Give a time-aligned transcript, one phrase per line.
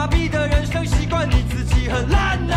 [0.00, 2.56] 麻痹的人生习惯你自己很烂呐、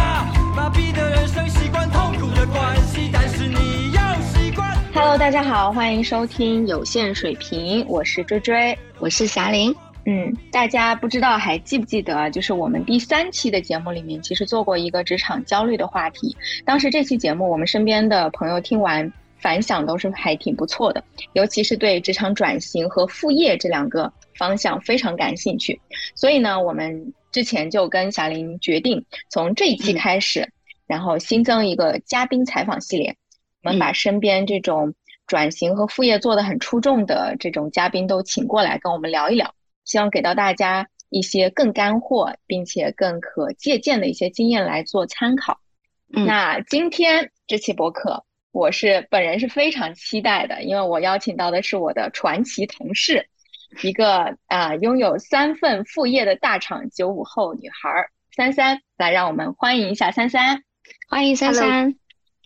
[0.55, 4.73] 麻痹的人生习惯痛苦的关系，但是你要习惯。
[4.93, 9.75] Hello，大家好，欢迎收听有限水平，我是追追，我是霞玲。
[10.05, 16.33] 嗯，大家不知道还记不记得，就是我们第三期的节目里面，其实做过一个职场焦虑的话题。
[16.63, 21.03] 当时这期节目，我们身边的朋友听完反响都是还挺不错的，
[21.33, 25.77] 尤其是对职场转型和副业这两个方向非常感兴趣。
[26.15, 30.47] 所以呢，我们之前就跟小林决定，从这一期开始，
[30.87, 33.17] 然后新增一个嘉宾采访系列，
[33.63, 34.93] 我们把身边这种
[35.27, 39.53] 转型和副业做得很出众的这种嘉宾都请过来跟我们聊一聊。
[39.83, 45.59] 希望给到大家一些更干货，并且更可借鉴的一些经验来做参考。
[46.15, 53.27] 嗯那今天这期博客，我是本人是非常期待的，因为我邀请到的是我的传奇同事，
[53.81, 60.63] 一个啊、拥有三份副业的大厂九五后女孩儿三三，来让我们欢迎一下三三。
[61.09, 61.95] 欢迎三三。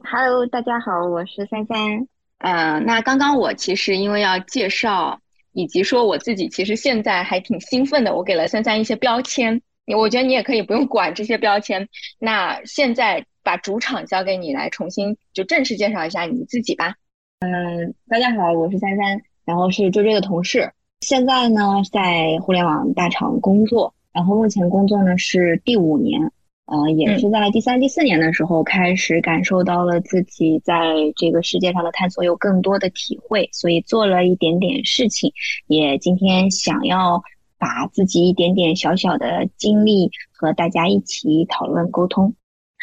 [0.03, 2.07] Hello，大家好，我是三三。
[2.39, 5.19] 呃，那刚刚我其实因为要介绍，
[5.53, 9.61] 以及说我自己其实现在还挺兴奋的，我给了三三一些标签，
[9.97, 11.87] 我觉得你也可以不用管这些标签。
[12.19, 16.95] 那现在把主场交给你来重新就正式介绍一下你自己吧。
[17.39, 20.71] 嗯大家好，我是三三，然后是追追的同事。
[21.01, 26.31] 现在呢，在互联网大厂工作，然后目前工作呢是第五年，
[26.65, 35.31] 呃，也是在第三、第四年的时候开始感受到了自己在这个世界上的探索有更多的体会，所以做了一点点事情，
[35.67, 37.21] 也今天想要
[37.59, 42.33] 把自己一点点小小的经历和大家一起讨论沟通。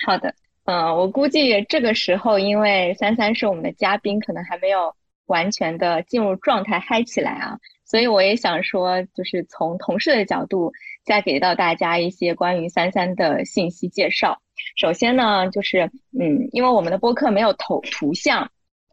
[0.06, 0.34] 好的，
[0.66, 4.94] 嗯、我估计这个时候因为三三是我们的嘉宾，可能还没有
[5.26, 10.72] 完全的进入状态嗨起来啊，所以我也想说，就是从同事的角度，
[11.04, 14.40] 再给到大家一些关于三三的信息介绍。
[14.76, 18.50] 首先呢，就是嗯，因为我们的播客没有头图像，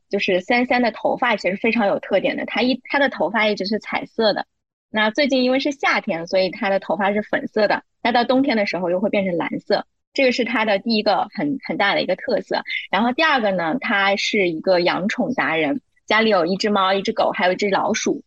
[0.10, 4.46] 就是三三的头发其实非常有特点的，他一他的头发一直是彩色的。
[4.90, 7.84] 那最近因为是夏天，所以他的头发是粉色的。
[8.04, 12.62] 那到冬天的时候又会变成蓝色，这个是他的第一个很很大的一个特色。
[12.90, 18.22] 然后第二个呢，他是一个养宠达人，家里有一只猫、一只狗，还有一只老鼠，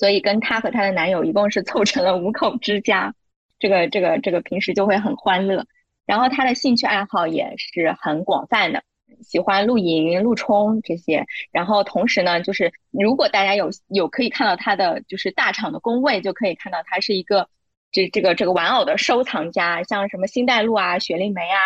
[0.00, 3.14] 所以跟她和她的男友一共是凑成了五口之家。
[3.58, 5.66] 这个这个这个平时就会很欢乐。
[6.06, 8.82] 然后她的兴趣爱好也是很广泛的，
[9.20, 11.26] 喜欢露营、露冲这些。
[11.52, 17.46] 然后同时呢，就是如果大家有有可以看到她的就是大厂的工位，就可以看到她是一个
[17.92, 21.60] 这这个这个玩偶的收藏家，像什么星黛露啊、雪莉梅啊、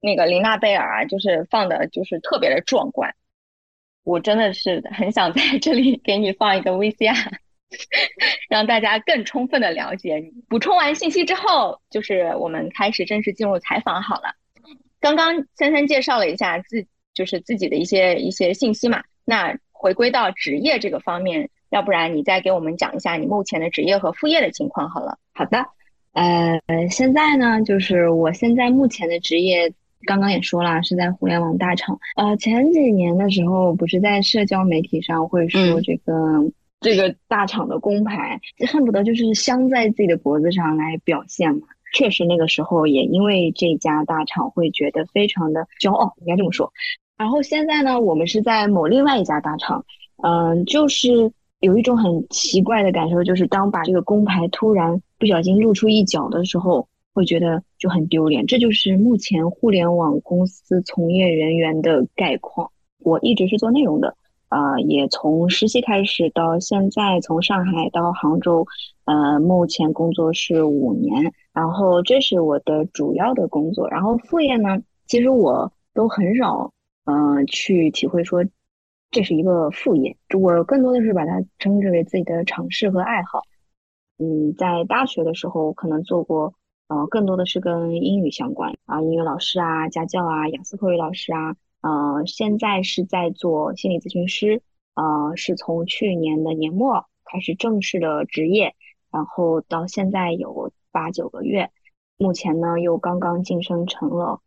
[0.00, 3.12] 那个琳娜贝尔啊，就是放的就是特别的壮观。
[4.04, 7.32] 我真的是很想在这里 给你放一个 VCR，
[8.48, 10.30] 让大家更充分的了解你。
[10.48, 14.34] 补充完信息之后，就是我们开始正式进入采访好了。
[15.00, 25.18] 刚刚珊珊介绍了一下自就是自己的一些一些信息嘛，那回归到职业这个方面，要不然你再给我们讲一下你目前的职业和副业的情况好了。
[25.32, 25.64] 好的，
[26.12, 26.60] 呃，
[26.90, 29.72] 现在呢，就是我现在目前的职业，
[30.06, 31.98] 刚刚也说了，是在互联网大厂。
[32.16, 36.12] 呃，前几年的时候，不是在社交媒体上会说嗯这个、
[36.80, 38.40] 这个大厂的工牌，
[38.72, 41.60] 恨不得就是镶在自己的脖子上来表现嘛。
[41.92, 46.72] 确实，那个时候也因为这家大厂会觉得非常的骄傲，应该这么说。
[47.18, 49.84] 然后现在呢，我们是在某另外一家大厂，
[50.22, 58.46] 嗯、就是有一种很奇怪的感受，就是当把这个工牌突然不小心露出一角的时候，会觉得就很丢脸。
[58.46, 62.70] 这就是目前互联网公司从业人员的概况。
[63.00, 64.16] 我一直是做内容的，
[64.50, 68.66] 呃，也从实习开始到现在，从上海到杭州，
[69.04, 73.88] 呃，目前工作是五年，然后这是我的主要的工作。
[73.88, 76.72] 然后副业呢，其实我都很少，
[77.04, 78.44] 嗯、去体会说
[79.10, 83.42] 这是一个副业，我更多的是把它称之为自己的尝试和爱好。
[84.18, 86.54] 嗯，在大学的时候可能做过，
[86.88, 94.62] 呃，更多的是跟英语相关啊，英语老师啊，家教啊，雅思口语老师啊，呃，现在是在做心理咨询师，
[94.94, 98.74] 呃，是从去年的年末开始正式的职业，
[99.10, 101.70] 然后到现在有八九个月，
[102.18, 104.40] 目前呢又刚刚晋升成了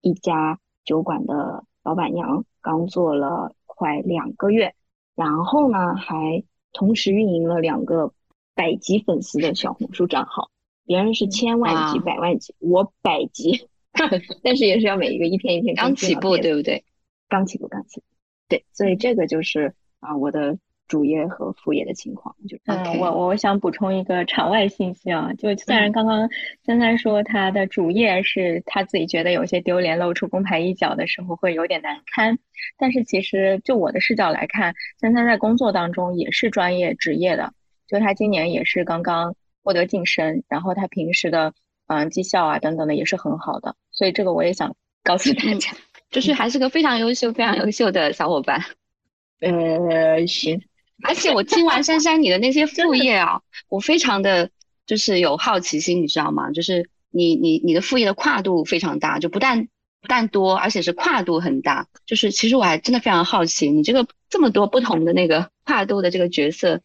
[0.00, 4.74] 一家酒馆的老板娘，刚做了快两个月，
[5.14, 6.42] 然后呢还
[6.72, 8.12] 同时运营了两个
[8.54, 10.50] 百级粉丝的小红书账号，
[10.84, 13.68] 别人是千万级、百万级，我百级，
[14.42, 16.84] 但是也是要每一个一篇一篇刚起步，对不对？
[17.28, 18.06] 刚起步，刚起步，
[18.48, 20.58] 对，所以这个就是啊、我的
[20.88, 22.34] 主业和副业的情况。
[22.48, 26.28] 就嗯，我我想补充一个场外信息啊，就虽然刚刚
[26.64, 32.38] 三三说他的主业是他自己觉得有些丢脸，露出公牌一角的时候会有点难堪，
[32.78, 37.52] 但是其实就我的视角来看，三三在工作当中也是专业职业的，
[37.86, 41.52] 就他今年也是刚刚获得晋升，然后他平时的
[41.90, 45.72] 嗯绩效啊等等的也是很好的，所以这个我也想告诉大家。
[46.10, 48.64] 就是还是个非常优秀、非常优秀的小伙伴，
[49.40, 50.60] 呃，行。
[51.02, 54.50] 而且我听完珊珊你的那些副业啊，我非常的
[54.86, 56.50] 就是有好奇心，你知道吗？
[56.52, 59.64] 就是你你你的副业的跨度非常大，就不但
[60.00, 61.86] 不但多，而且是跨度很大。
[62.06, 66.80] 就是其实我还真的非常好奇，你这个这么多不同的那个跨度的这个角色，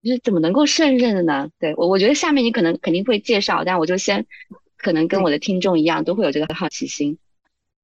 [0.00, 1.50] 你是怎么能够胜任的呢？
[1.58, 4.26] 对我，我觉得下面你可能肯定会介绍，但我就先
[4.76, 7.18] 可能跟我的听众一样，都会有这个好奇心。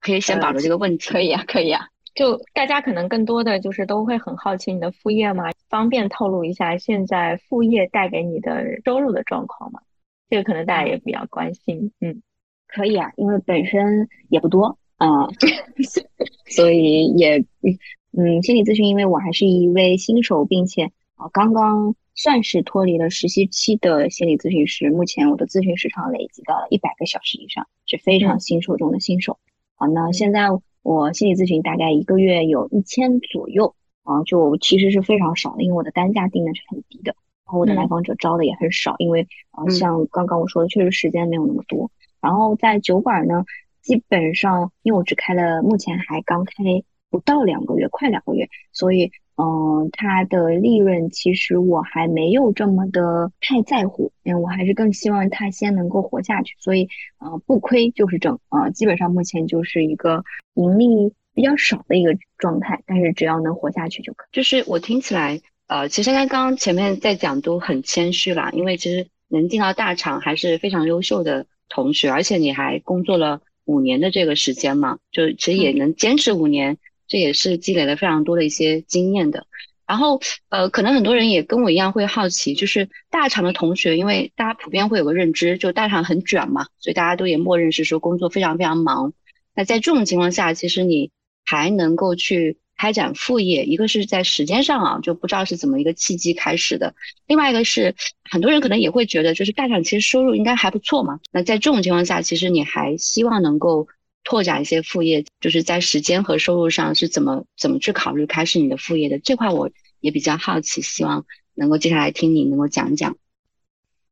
[0.01, 1.89] 可以先保留这个问题，可以啊，可以啊。
[2.15, 9.81] 就大家可能更多的就是都会很好奇你的副业嘛，方便透露一下现在副业带给你的收入的状况吗？
[10.29, 11.93] 这个可能大家也比较关心。
[12.01, 12.21] 嗯，
[12.67, 15.29] 可以啊，因为本身也不多啊，
[16.51, 17.39] 所以也
[18.13, 29.39] 嗯，心理咨询，因为我还是一位新手，并且啊刚刚算是脱离了实习期的心理咨询师，目前我的咨询时长累积到了一百个小时以上，是非常新手中的新手。
[29.77, 30.49] 好，那现在
[30.83, 37.17] 我心理咨询大概一个月有一千左右啊，就其实是非常少的，因为我的单价定的是很低的，
[37.47, 41.91] 然后我的来访者招的也很少，因为啊，像刚刚我说的，确实时间没有那么多。
[42.21, 43.45] 然后在酒馆呢，
[43.81, 46.53] 基本上因为我只开了，目前还刚开
[47.11, 49.11] 不到两个月，快两个月，所以。
[49.37, 56.89] 嗯，它的利润其实我还没有这么的太在乎，因为我还是更希望它先能够活下去，所以
[57.19, 60.23] 呃不亏就是挣啊，基本上目前就是一个
[60.55, 64.27] 盈利比较少的一个状态，但是只要能活下去就可。
[64.33, 76.77] 就是我听起来，呃，其实他刚刚前面在讲都很谦虚啦，因为其实能进到大厂还是非常优秀的同学，而且你还工作了五年的这个时间嘛，就其实也能坚持五年。
[77.13, 79.47] 这也是积累了非常多的一些经验的，
[79.87, 80.19] 然后
[80.49, 89.13] 呃，可能很多人也跟我一样会好奇，就是大厂的同学，因为大家普遍会有个认知，就大厂很卷嘛，所以大家都也默认是说工作非常非常忙。
[89.55, 91.11] 那在这种情况下，其实你
[91.45, 96.95] 还能够去开展副业，一个是在时间上啊，就不知道是怎么一个契机开始的；
[97.27, 97.95] 另外一个是
[98.25, 101.21] 很多人可能也会觉得，就是大厂其实收入应该还不错嘛。
[101.31, 103.87] 那在这种情况下，其实你还希望能够。
[104.25, 109.71] 拓展一些副业，就是在时间和收入上是怎么怎么去考虑开始你的副业的这块，我
[110.01, 111.25] 也比较好奇，希望
[111.55, 113.17] 能够接下来听你能够讲讲。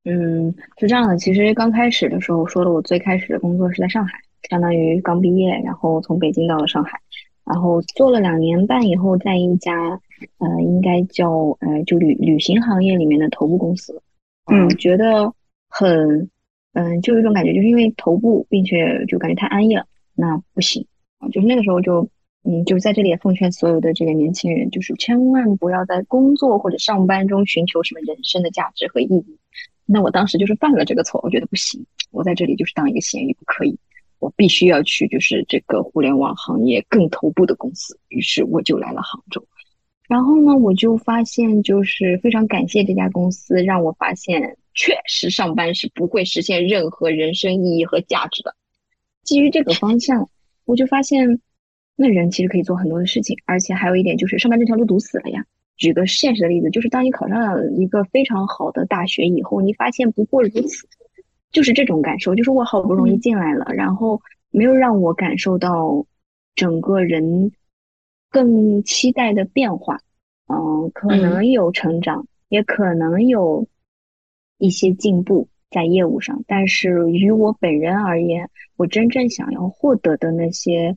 [0.05, 4.19] 嗯，是这样的，其实刚开始的时候说了，我最开始的工作是在上海，
[4.49, 6.99] 相当于刚毕业，然后从北京到了上海，
[7.45, 10.01] 然后做了两年半以后，在一家
[10.39, 11.31] 呃，应该叫
[11.61, 14.03] 呃，就旅旅行行业里面的头部公司，
[14.51, 15.35] 嗯，觉得
[15.69, 16.31] 很
[16.73, 19.87] 嗯，就有一种感觉，就是因为头部，并且就感觉太安逸了。
[20.21, 20.87] 那不行
[21.19, 21.29] 啊！
[21.31, 22.07] 就是那个时候就，
[22.45, 29.39] 嗯，就是在这里也奉劝所有的这个年轻人，就是千万不要在工作或者上班中寻求什么人生的价值和意义。
[29.87, 33.79] 那我当时就是犯了这个错，我觉得不行，我在这里就是当一个咸鱼不可以，
[34.19, 37.99] 我必须要去就是这个互联网行业更头部的公司。
[38.09, 39.43] 于是我就来了杭州，
[40.07, 48.55] 然后呢，我就发现就是非常感谢这家公司，让我发现确实上班是不会实现任何人生意义和价值的。
[49.31, 50.29] 基于这个方向，
[50.65, 51.39] 我就发现，
[51.95, 55.47] 那人其实可以做很多的事情，而且还有一点就是上班这条路堵死了呀。
[55.77, 60.89] 举个现实的例子，就是当你考上了一个非常好的大学以后，你发现不过如此，
[61.53, 64.21] 就是这种感受，就是我好不容易进来了，然后
[64.51, 66.05] 没有让我感受到
[66.57, 67.53] 整个人
[68.31, 70.01] 更期待的变化。
[70.49, 73.69] 嗯，可能有成长，也可能有
[74.59, 75.47] 一些进步。
[75.71, 80.97] 在业务上，但是于我本人而言，我真正想要获得的那些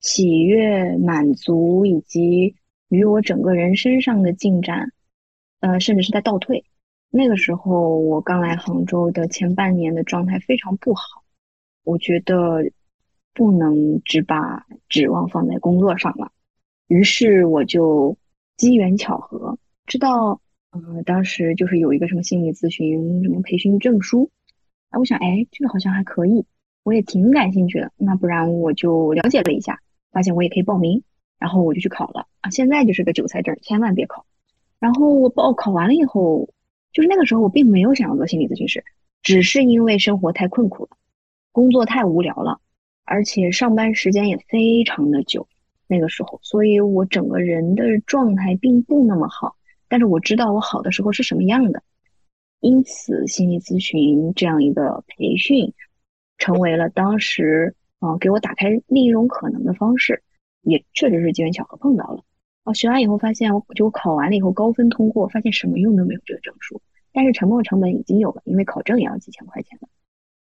[0.00, 2.56] 喜悦、满足，以及
[2.88, 4.92] 与我整个人身上的进展，
[5.60, 6.64] 呃，甚至是在倒退。
[7.10, 11.02] 那个时候，我刚来杭州的前半年的状态非常不好，
[11.84, 12.62] 我觉得
[13.34, 16.32] 不能只把指望放在工作上了，
[16.88, 18.16] 于是我就
[18.56, 20.40] 机缘巧合知道。
[20.74, 24.28] 呃，当时就是有一个什么心理咨询什么培训证书，
[24.90, 26.44] 哎，我想，哎，这个好像还可以，
[26.82, 27.92] 我也挺感兴趣的。
[27.96, 29.78] 那不然我就了解了一下，
[30.10, 31.04] 发现我也可以报名，
[31.38, 32.50] 然后我就去考了啊。
[32.50, 34.26] 现在就是个韭菜证，千万别考。
[34.80, 36.48] 然后我报考完了以后，
[36.92, 38.82] 就是那个时候我并没有想要做心理咨询师，
[39.22, 40.96] 只是因为生活太困苦了，
[41.52, 42.58] 工作太无聊了，
[43.04, 45.46] 而且上班时间也非常的久，
[45.86, 49.54] 那个时候，所以我整个人的状态并不那么好。
[49.88, 51.82] 但是我知道我好的时候是什么样的，
[52.60, 55.72] 因此心理咨询这样一个培训，
[56.38, 60.22] 成为了当时啊给我打开另一种可能的方式，
[60.62, 62.24] 也确实是机缘巧合碰到了。
[62.62, 66.80] 啊，学完以后发现，我就考完了以后高分通过，发现什么用都没有这个证书，
[67.12, 69.88] 但是沉没成本已经有了，因为考证也要几千块钱的。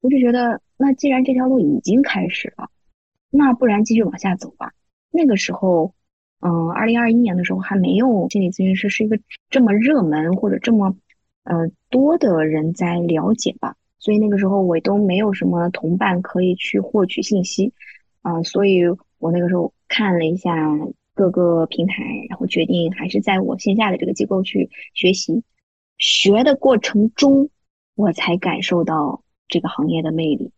[0.01, 2.69] 我就觉得，那既然这条路已经开始了，
[3.29, 4.73] 那不然继续往下走吧。
[5.11, 5.93] 那个时候。
[6.39, 10.95] 嗯，二零二一年的时候还没有心理咨询师是一个这么热门或者这么
[11.43, 17.73] 呃多的人在了解吧，所以那个时候我都没有什么同伴可以去获取信息
[18.21, 18.83] 啊，所以
[19.17, 20.53] 我那个时候看了一下
[21.15, 25.43] 各个平台，然后决定还是在我线下的这个机构去学习。
[25.97, 27.49] 学的过程中，
[27.95, 30.51] 我才感受到这个行业的魅力。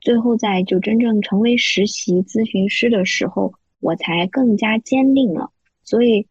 [0.00, 3.54] 最后在就真正成为实习咨询师的时候。
[3.84, 5.50] 我才更加坚定了，
[5.82, 6.26] 所以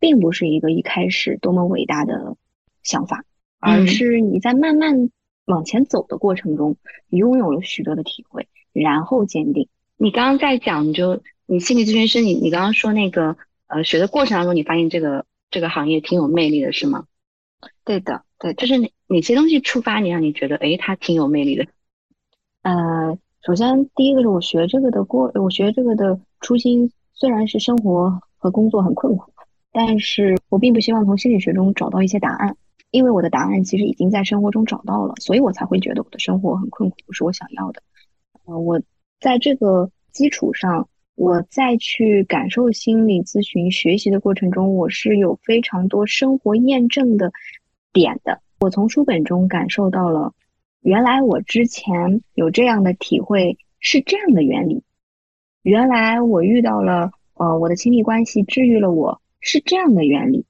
[0.00, 2.36] 并不是一个一开始多么伟大的
[2.82, 3.24] 想法，
[3.60, 5.08] 而是你在慢慢
[5.44, 6.76] 往前走的过程中，
[7.08, 9.68] 你拥有了许多的体会，然后坚定。
[9.96, 13.36] 你刚刚在讲，就你心理咨询师，你你刚刚说那个
[13.68, 17.04] 呃学的过程当中，你发现这个这个行业挺有魅力的，是吗？
[17.84, 21.66] 对的，对，就是哪哪些东西触发你，让你觉得哎，它挺有魅力的？
[22.62, 23.16] 呃。
[23.42, 29.30] 首先，第一个是我学这个的过，我学这个的初心虽然是生活和工作很困苦，
[29.72, 32.56] 但是我并不希望从心理学中找到一些答案，
[32.90, 37.82] 因为我的答案其实已经在生活中找到了，所以我才会觉得我的生活很困苦，不是我想要的。
[38.46, 38.80] 呃，我
[39.20, 47.32] 在这个基础上，我再去感受心理咨询学习的过程中，我是有非常多生活验证的
[47.92, 48.40] 点的。
[48.60, 50.32] 我从书本中感受到了。
[50.82, 54.82] 原来我之前有这样的体会是这样的原理，
[55.62, 60.46] 原来我遇到了呃我的亲密关系治愈了我是这样的原理，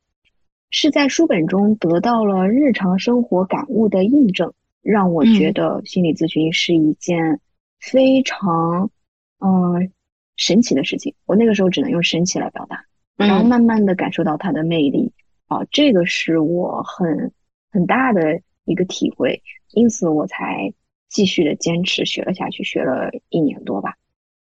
[0.70, 4.52] 是在书本中得到了日常生活感悟的印证，
[4.82, 7.40] 让我觉得心理咨询是一件
[7.78, 8.90] 非常
[9.38, 9.90] 嗯
[10.36, 11.14] 神奇的事情。
[11.26, 12.84] 我那个时候只能用神奇来表达，
[13.16, 15.12] 然后慢慢的感受到它的魅力
[15.46, 17.32] 啊，这个是我很
[17.70, 19.42] 很大的一个体会。
[19.72, 20.72] 因此，我才
[21.08, 23.94] 继续的坚持学了下去，学了一年多吧。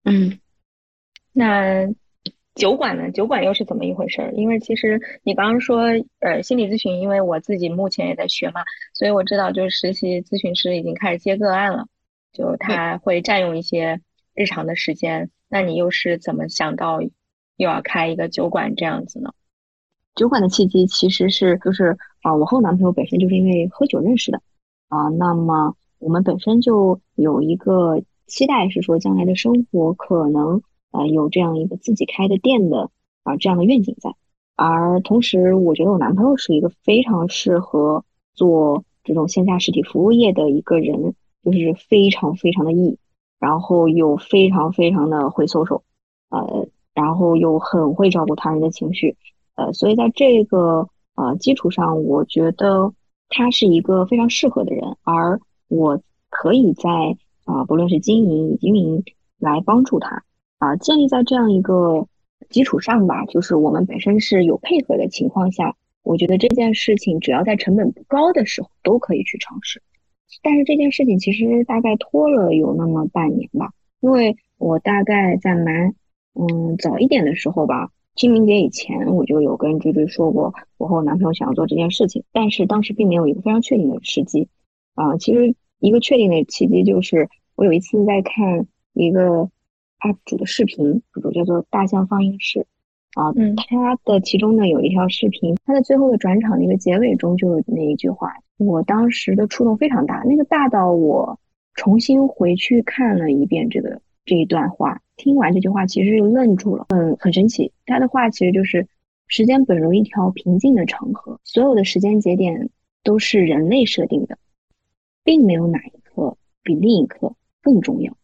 [0.04, 0.38] 嗯，
[1.32, 1.86] 那
[2.54, 3.10] 酒馆呢？
[3.12, 4.32] 酒馆又是怎么一回事？
[4.34, 5.84] 因为其实你刚刚说，
[6.18, 8.62] 呃，心理咨询，因为我自己目前也在学嘛，
[8.94, 11.86] 所以我知道，就是实习咨询师已经开始接个案了，
[12.32, 14.00] 就他会占用一些
[14.34, 15.30] 日常的时间。
[15.48, 19.30] 那你又是怎么想到又要开一个酒馆这样子呢？
[20.16, 24.42] 酒馆的契机其实是，就是啊，我和我男朋友本身就是因为喝酒认识的。
[24.88, 32.90] 啊，那么我们本身就有一个期待，是说将来的生活可能呃有这样一个自己开的店的
[33.22, 34.14] 啊这样的愿景在。
[34.56, 38.04] 而同时，我觉得我男朋友是一个非常适合
[38.34, 41.14] 做这种线下实体服务业的一个人，
[41.44, 42.98] 就是非常非常的 E，
[43.38, 45.82] 然后又非常非常的会搜手，
[46.30, 49.16] 呃，然后又很会照顾他人的情绪，
[49.54, 52.92] 呃，所以在这个呃基础上，我觉得。
[53.30, 59.04] 他是一个非常适合的人，而我可以在啊，不论是经营以及运营
[59.38, 60.24] 来帮助他
[60.58, 62.06] 啊，建立在这样一个
[62.50, 63.24] 基础上吧。
[63.26, 69.82] 就是我们本身是有配合的情况下，我觉得这件事情只要在成本不高的时候都可以去尝试。
[70.42, 75.94] 但是这件事情其实大概拖了有那么半年吧，因为我大概在蛮
[76.34, 77.90] 嗯早一点的时候吧。
[78.14, 84.48] 清明节以前，我就有跟追追说过，我和我男朋友想要做这件事情，但是当时并没有一个非常确定的时机。
[84.96, 89.48] 啊，其实一个确定的契机就是，我有一次在看一个
[90.00, 92.66] UP 主的视频，主主叫做大象放映室，
[93.14, 101.38] 啊，嗯他的其中呢有一条视频，他在最后的转场那个结尾中就有那一句话，我当时的触动非常大，那个大到我
[101.74, 105.00] 重新回去看了一遍这个这一段话。
[105.16, 107.72] 听完这句话，其实就愣住了，嗯，很神奇。
[107.86, 108.86] 他的话其实就是：
[109.26, 112.70] 时间本如一条平静的长河，所有的时间节点
[113.02, 114.38] 都是人类设定的，
[115.24, 118.16] 并没有哪一刻比另一刻更重要。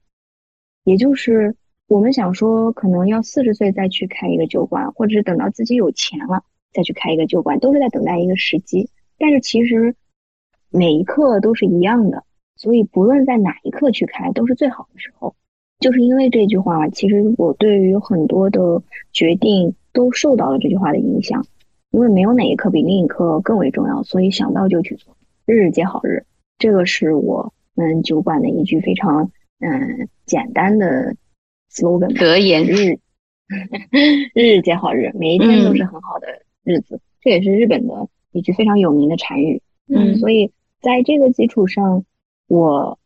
[0.84, 8.88] 也就是我们想说，可能要四十岁再去开一个酒馆，或者是等到自己有钱了再去开一个酒馆，都是在等待一个时机。
[9.18, 9.94] 但是其实
[10.70, 12.24] 每一刻都是一样的，
[12.56, 15.34] 所以不论在哪一刻去开，都是最好的时候。
[15.80, 21.44] 就是因为这句话，其实我对于很多的决定都受到了这句话的影响。
[21.90, 26.24] 因为没有哪一刻比另一刻更为重要，所以想到就去做，日日皆好日。
[26.58, 31.14] 这个是我们酒馆的一句非常嗯简单的
[31.74, 32.64] slogan 格言。
[32.64, 32.98] 日
[34.32, 36.28] 日日皆好日，每一天都是很好的
[36.62, 37.00] 日子。
[37.20, 39.60] 这也是日本的一句非常有名的禅语。
[39.88, 42.04] 嗯所以在这个基础上，
[42.46, 42.98] 我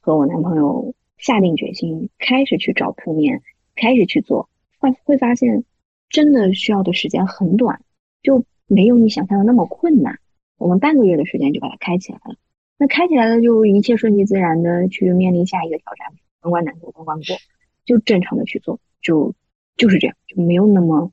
[0.00, 3.40] 和我男朋友下定决心，开始去找铺面，
[3.74, 5.64] 开始去做，会会发现
[6.10, 7.82] 真的需要的时间很短，
[8.22, 10.18] 就没有你想象的那么困难。
[10.58, 12.36] 我们半个月的时间就把它开起来了。
[12.78, 17.36] 那开起来了，就一切顺其自然的去面临下一个挑战，关关难过关关过，
[17.84, 19.34] 就正常的去做，就
[19.76, 21.12] 就是这样，就没有那么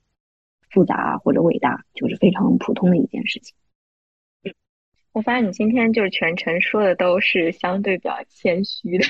[0.70, 3.56] 复杂或者伟大，就是非常普通的一件事情。
[5.12, 9.06] 我发现你今天就是全程说的都是相对比较谦虚的，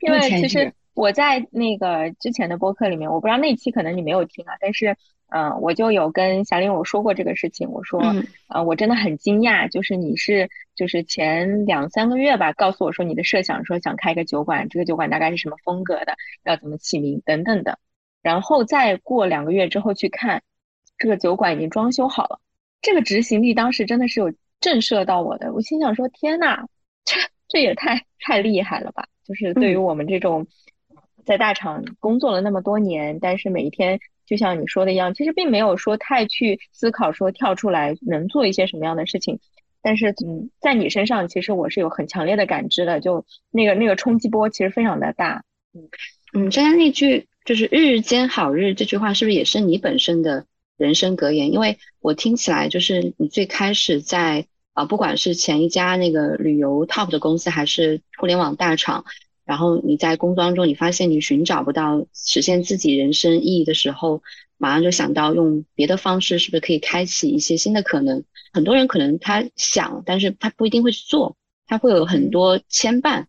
[0.00, 4.94] 因为其实我在那个之前的播客里面，我不知道那期可能你没有听啊，但是
[5.30, 16.14] 嗯、呃我就有跟小林我说过这个事情，我说嗯呃，我真的很惊讶，就是你是就是前两三个月吧，告诉我说你的设想，说想开个酒馆，这个酒馆大概是什么风格的，
[16.44, 17.78] 要怎么起名等等的，
[18.20, 20.42] 然后再过两个月之后去看，
[20.98, 22.38] 这个酒馆已经装修好了。
[22.82, 24.30] 这个执行力当时真的是有
[24.60, 26.66] 震慑到我的，我心想说：天呐，
[27.06, 27.16] 这
[27.48, 29.06] 这也太太厉害了吧！
[29.24, 30.46] 就是对于嗯我们这种
[31.24, 39.38] 在大厂工作了那么多年，但是每一天就像你说的一样，其实并没有说太去思考说跳出来能做一些什么样的事情。
[39.82, 45.42] 但是，嗯，在你身上，其实我是有很强烈的感知的，就那个那个冲击波其实非常的大。
[45.72, 45.88] 嗯
[46.32, 50.44] 嗯，刚刚那句就是“日日间好日”这句话，是不是也是你本身的
[50.76, 51.52] 人生格言？
[51.52, 59.04] 因为我听起来就是你最开始在啊、不管是前一家那个旅游 top 的公司，还是互联网大厂，
[59.50, 64.22] 然后你在工作当中，你发现你寻找不到实现自己人生意义的时候，
[64.58, 68.22] 马上就想到用别的方式，是不是可以开启一些新的可能？
[68.52, 73.24] 很多人可能他想，但是他不一定会去做，他会有很多牵绊。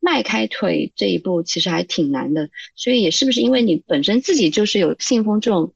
[0.00, 5.74] 迈开腿这一步其实还挺难的，所以也是不是因为你本身自己就是有信奉这种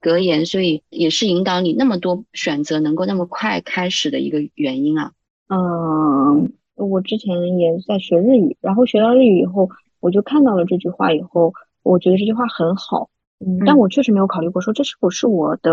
[0.00, 5.10] 格言，所以也是引导你那么多选择能够那么快开始的一个原因啊？
[5.48, 6.52] 嗯，
[6.86, 9.68] 我之前也在学日语，然后学到日语以后，
[10.00, 15.72] 我就看到了这句话以后，我觉得这句话很好，嗯，但嗯我确实没有考虑过说这是否是我的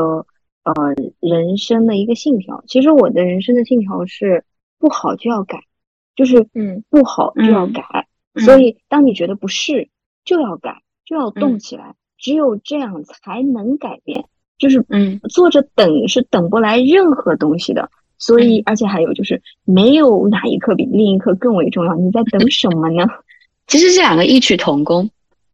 [0.64, 0.74] 呃
[1.20, 2.64] 人生的一个信条。
[2.68, 4.44] 其实我的人生的信条是
[4.80, 5.64] 不好就要改，
[6.16, 8.08] 就是嗯不好就要嗯改。
[8.34, 9.90] 嗯所以当你觉得不是，
[10.24, 14.26] 就要改，就要动嗯起来，只有这样才能改变。
[14.58, 17.92] 就是嗯坐着等是等不来任何东西的。
[18.18, 21.96] 所以，而且还有就是，没有哪一刻比另一刻更为重要。
[21.96, 23.06] 你在等什么呢？
[23.68, 25.10] 其实这两个异曲同工，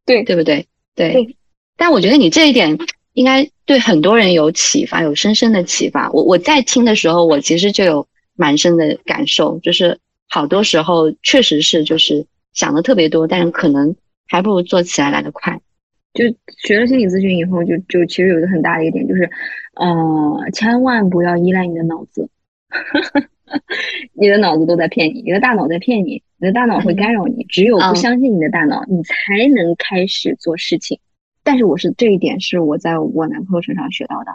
[0.06, 0.65] 对对不对？
[0.95, 1.13] 对。
[1.13, 1.36] 对
[1.76, 2.78] 但我觉得你这一点
[3.13, 6.10] 应该对很多人有启发，有深深的启发。
[6.12, 9.97] 我我在听的时候，我其实就有蛮深的感受，就是
[10.30, 13.93] 好多时候确实是就是想的特别多，但是可能
[14.28, 15.60] 还不如做起来来得快。
[16.13, 16.26] 就
[16.63, 19.28] 学了心理咨询以后，就就其实有一个很大的一个点，就是，
[19.73, 22.30] 呃，千万不要依赖你的脑子，
[24.14, 29.14] 你的脑子都在骗你，你的大脑在骗你，你的大脑会干扰你，只有不嗯相信你的大脑，你才
[29.54, 31.00] 能开始做事情。
[31.44, 34.32] 但是我是这一点是我在我男朋友身上学到的，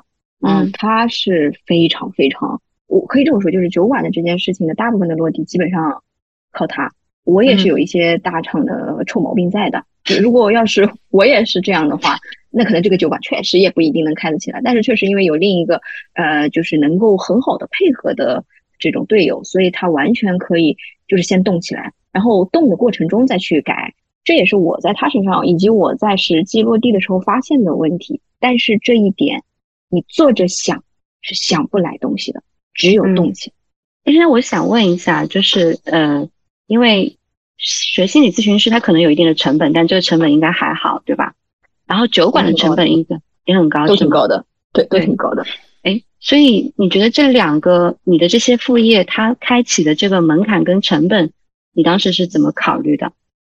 [0.47, 6.03] 嗯他是非常非常，我可以这么说，就是酒馆的这件事情的大部分的落地基本上
[6.53, 6.93] 靠他。
[7.25, 9.85] 我也是嗯有一些大厂的臭毛病在的，
[10.21, 12.19] 如果要是我也是这样的话，
[12.51, 14.61] 那可能这个酒馆确实也不一定能开得起来。
[14.65, 15.81] 但是确实因为有另一个
[16.15, 18.45] 呃，就是能够很好的配合的
[18.79, 20.77] 这种队友，所以他完全可以
[21.07, 23.95] 就是先动起来，然后动的过程中再去改。
[24.25, 28.21] 这也是我在他身上以及我在实际落地的时候发现的问题。
[28.41, 29.43] 但是这一点，
[29.89, 30.85] 你坐着想
[31.23, 33.55] 是想不来东西的，只有动起来。
[34.13, 36.29] 其实我想问一下，就是呃，
[36.69, 37.17] 因为
[37.57, 41.35] 学心理咨询师他可能有一定的成本，但这个成本应该还好，对吧？
[41.89, 43.97] 然后酒馆的成本应该也很高，都？
[43.97, 45.45] 挺高的，对，都对挺高的。
[45.83, 51.33] 哎，所以你觉得这两个你的这些副业，它开启的这个门槛跟成本，
[51.73, 53.13] 你当时是怎么考虑的？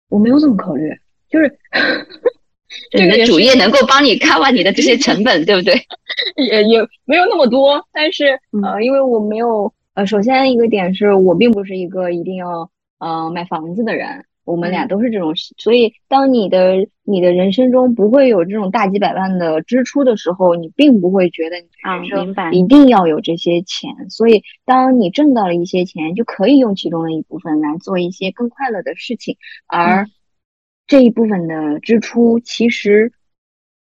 [0.10, 0.90] 我没有这么考虑，
[1.30, 1.58] 就是
[2.96, 5.74] 你的主业能够帮你 cover 你的这些成本，对不对？
[6.50, 14.88] 也也没有那么多，但是嗯呃，因为我没有呃，首先一个点是我并不是一个一定要呃买房子的人，我们俩嗯。
[14.88, 22.52] 都是这种，所以当你的你的人生中不会有这种大几百万的支出的时候，你并不会觉得你啊人生明白。
[22.52, 30.12] 一定要有这些钱，所以当你挣到了一些钱，就可以用其中的一部分来做一些更快乐的事情，而嗯。
[30.88, 33.14] 这一部分的支出其实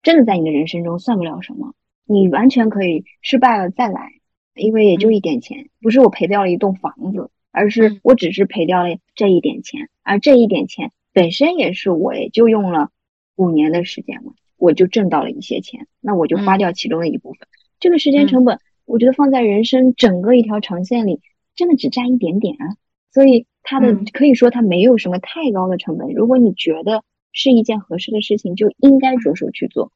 [0.03, 1.73] 真的在你的人生中算不了什么。
[2.03, 4.11] 你完全可以失败了再来，
[4.55, 12.89] 因为也就一点钱，不是我赔掉了一栋房子，而是嗯我只是赔掉了这一点钱，而这一点钱本身也是我也就用了
[13.35, 17.47] 五年的时间嘛，我就挣到了一些钱，那我就花掉其中的一部分。
[17.79, 21.19] 这个时间成本，我觉得放在人生整个一条长线里，
[21.55, 22.77] 真的只占一点点啊。
[23.11, 26.13] 所以它的可以说它没有什么太高的成本。
[26.13, 29.91] 如果你觉得是一件合适的事情，就应该着手去做，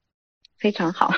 [0.57, 1.11] 非常好。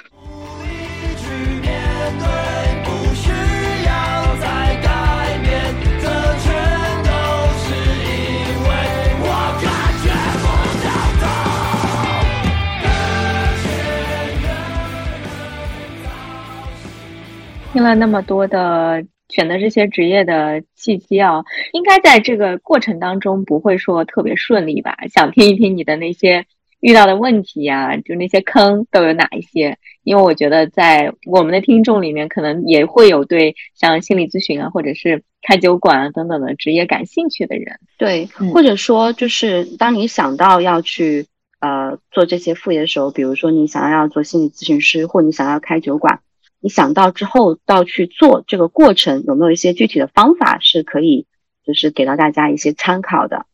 [17.78, 24.98] 听了那么多的选择这些职业的契机啊，应该在这个过程当中不会说特别顺利吧？
[25.14, 26.48] 想听一听你的那些
[26.80, 29.78] 遇到的问题呀，就那些坑都有哪一些？
[30.02, 37.80] 因为我觉得在我们的听众里面，可能也会有对像心理咨询啊，或者是开酒馆啊等等的职业感兴趣的人。
[38.00, 41.28] 对，或者说就是当你想到要去
[41.60, 46.22] 呃做这些副业的时候，比如说你想要做心理咨询师，或你想要开酒馆。
[46.60, 51.28] 你想到之后到去做这个过程，有没有一些具体的方法是可以，
[51.64, 53.46] 就是给到大家一些参考的？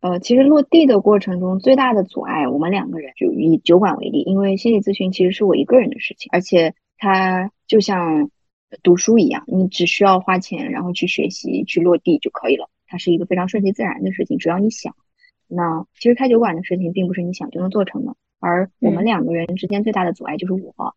[0.00, 8.30] 呃，其实落地的过程中最大的阻碍，我们两个人就以酒馆为例，因为心理咨询其实是我一个人的事情，而且它就像
[8.82, 12.68] 读书一样，你只需要花钱，然后去学习，去落地就可以了。
[12.86, 14.94] 它是一个非常顺其自然的事情，只要你想。
[15.48, 20.94] 那其实开酒馆的事情并不是你想就能做成的，而我们两个人之间最大的阻碍就是我。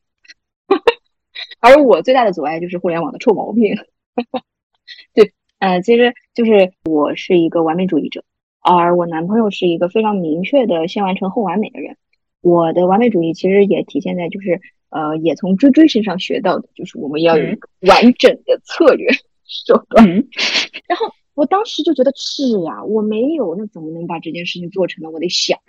[1.60, 3.76] 而我最大的阻碍就是互联网的臭毛病。
[5.14, 8.24] 对，呃，其实就是我是一个完美主义者，
[8.60, 11.98] 而我男朋友是一个非常明确的先完成后完美的人。
[12.42, 19.08] 我的完美主义其实也体现在就是呃，也从追追身上学到的，就是我们要有一个完整的策略
[19.46, 20.06] 手段。
[20.88, 25.10] 然后我当时就觉得是呀，我没有，那怎么能把这件事情做成呢？
[25.12, 25.60] 我得想，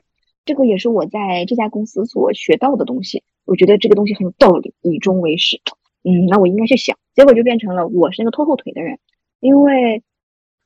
[0.44, 3.22] 这个也是我在这家公司所学到的东西。
[3.44, 5.60] 我觉得这个东西很有道理，以终为始。
[6.04, 8.98] 嗯，那我应该去想，结果就变成了我是那个拖后腿的人，
[9.40, 10.02] 因为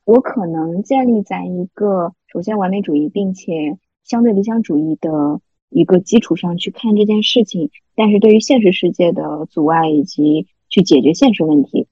[0.05, 11.87] 我可能建立在一个首先完美主义，并且相对理想主义的一个基础上去看这件事情，但是对于现实世界的阻碍以及去解决现实问题，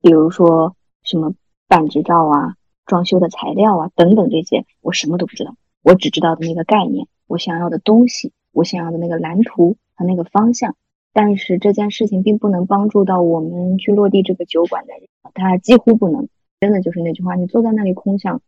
[0.00, 1.34] 比如说什么
[1.68, 10.76] 办执照啊、装修的材料啊等等这些，我什么都不知道，我只知道的那个概念，我想要的东西，我想要的那个蓝图和那个方向。
[11.12, 15.02] 但是这件事情并不能帮助到我们去落地这个酒馆的人，
[15.34, 16.28] 他几乎不能。
[16.60, 18.40] 真的就是那句话，你坐在那里空想，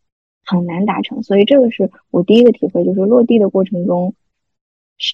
[0.45, 1.25] 很难达成。
[1.25, 4.15] 所以这个是我第一个体会，就是落地的过程中，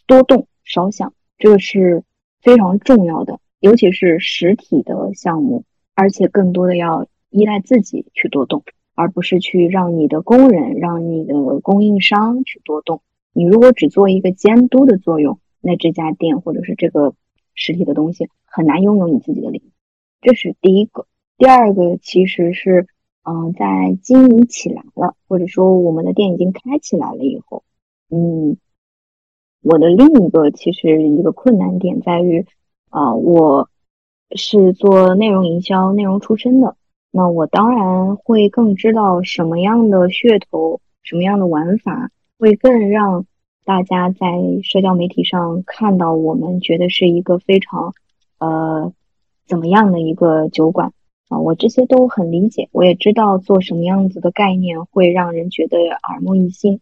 [0.06, 2.04] 多动少想，这个是
[2.42, 3.40] 非常重要的。
[3.59, 8.62] 尤其是实体的项目，而且更多的要依赖自己去多动，
[9.01, 13.03] 而不是去让你的工人、让你的供应商去多动。
[13.33, 17.15] 你如果只做一个监督的作用，那这家店或者是这个。
[17.63, 19.71] 实体的东西很难拥有你自己的领域，
[20.23, 21.07] 这是第一个。
[21.37, 22.87] 第二个其实是，
[23.23, 27.63] 嗯，在经营起来了，或者说我们的店已经开起来了以后，
[28.09, 28.57] 嗯，
[29.63, 32.47] 我的另一个其实一个困难点在于，
[32.89, 33.69] 啊，我
[34.35, 36.77] 是做内容营销、内容出身的，
[37.11, 43.27] 那我当然会更知道什么样的噱头、什么样的玩法会更让。
[43.62, 44.27] 大家在
[44.64, 47.94] 社交媒体上看到我们，觉得是一个非常，
[48.38, 48.92] 呃，
[49.46, 50.92] 怎么样的一个酒馆
[51.29, 51.38] 啊？
[51.38, 56.81] 我这些都很理解，我也知道做什么样子的概念会让人觉得耳目一新。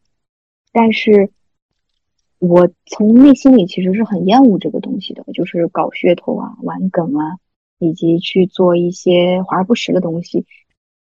[0.73, 1.31] 但是，
[2.39, 7.37] 我从内心里其实是很厌恶这个东西的，就是搞噱头啊、玩梗啊，
[7.79, 10.47] 以及去做一些华而不实的东西。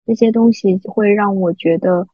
[0.07, 2.07] 这些东西会让我觉得。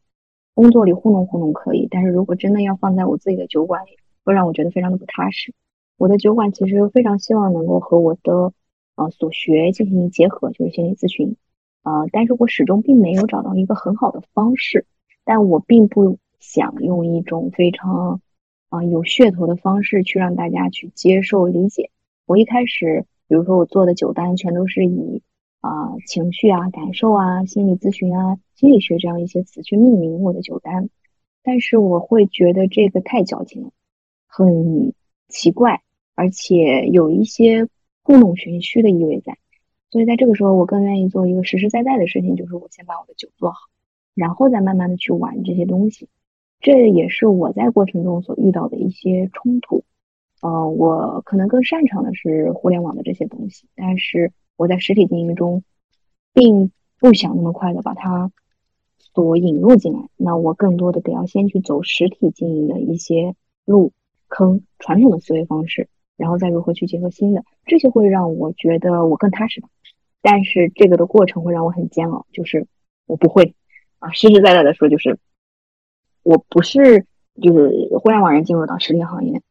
[0.56, 5.52] 工作里糊弄糊弄可以，但是如果真的要放在我自己的酒馆里，会让我觉得非常的不踏实。
[5.96, 8.52] 我的酒馆其实非常希望能够和我的
[8.94, 11.34] 呃所学进行结合，就是心理咨询，
[11.82, 14.86] 呃，但是我始终并没有找到一个很好的方式。
[15.24, 18.20] 但我并不想用一种非常
[18.68, 21.90] 啊有噱头的方式去让大家去接受理解。
[22.26, 25.22] 我一开始，比如说我做的酒单全都是以。
[25.66, 30.90] 啊，情绪啊，感受啊，心理咨询啊，心理学这样一些词去命名我的酒单，
[31.42, 33.70] 但是我会觉得这个太矫情了，
[34.26, 34.92] 很
[35.26, 35.80] 奇怪，
[36.14, 37.66] 而且有一些
[38.02, 39.38] 故弄玄虚的意味在，
[39.90, 43.56] 所以在这个时候，我更愿意做一个实实在在的事情，就是我先把我的酒做好，
[44.14, 46.10] 然后再慢慢的去玩这些东西。
[46.60, 49.82] 这也是我在过程中所遇到的一些冲突。
[50.40, 54.32] 呃，我可能更擅长的是互联网的这些东西，但是。
[54.56, 55.64] 我在实体经营中，
[56.32, 56.70] 并
[57.00, 58.30] 不想那么快的把它
[58.98, 60.08] 所引入进来。
[60.16, 63.90] 那我更多的得要先去走实体经营的一些路，
[64.28, 69.68] 坑传统的思维方式，然后再如何去结合新的，这些会让我觉得我更踏实吧。
[70.22, 72.68] 但是这个的过程会让我很煎熬，就是
[73.06, 73.56] 我不会
[73.98, 75.18] 啊，实实在在的说，就是
[76.22, 77.06] 我不是
[77.42, 79.42] 就是互联网人进入到实体行业，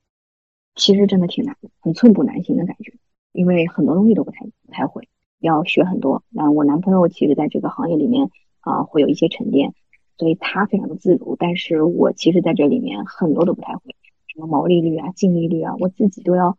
[0.75, 2.93] 其实真的挺难的，很寸步难行的感觉，
[3.31, 5.07] 因为很多东西都不太不太会，
[5.39, 6.23] 要学很多。
[6.31, 8.29] 然后我男朋友其实在这个行业里面
[8.61, 9.73] 啊，会有一些沉淀。
[10.15, 13.95] 所以他非常的自如，但是我其实在这里面很多都不太会，
[14.27, 16.55] 什么毛利率啊、净利率啊，我自己都要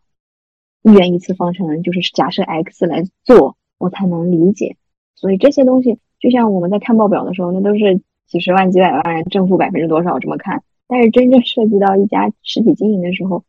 [0.83, 4.75] 一元一次方程，就是假设 x 来做，我才能理解。
[5.15, 10.61] 所以这些东西，就像我们在看报表的时候，那都是几十万、几百万，正负百分之多少这么看。
[10.87, 13.45] 但是真正涉及到一家实体经营的时候，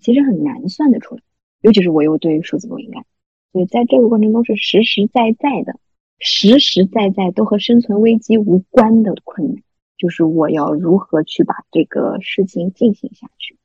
[0.00, 1.22] 其实很难算得出来，
[1.60, 3.04] 尤其是我又对数字不敏感，
[3.52, 5.78] 所以在这个过程中是实实在在的。
[6.22, 9.62] 实实在在都和生存危机无关的困难，
[9.96, 13.56] 就是我要如何去把这个事情进行下去。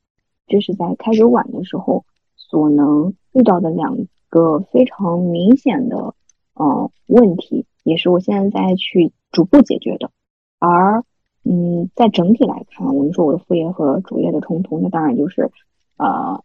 [0.48, 2.06] 这是在开始晚的时候
[2.38, 3.98] 所能遇到的两
[4.30, 6.16] 个非常明显的
[6.54, 10.10] 呃问题，也是我现在在去逐步解决的。
[10.58, 11.04] 而
[11.44, 15.52] 嗯，在整体来看，我们说我的副业和主业的冲突，那当然就是
[15.98, 16.44] 呃，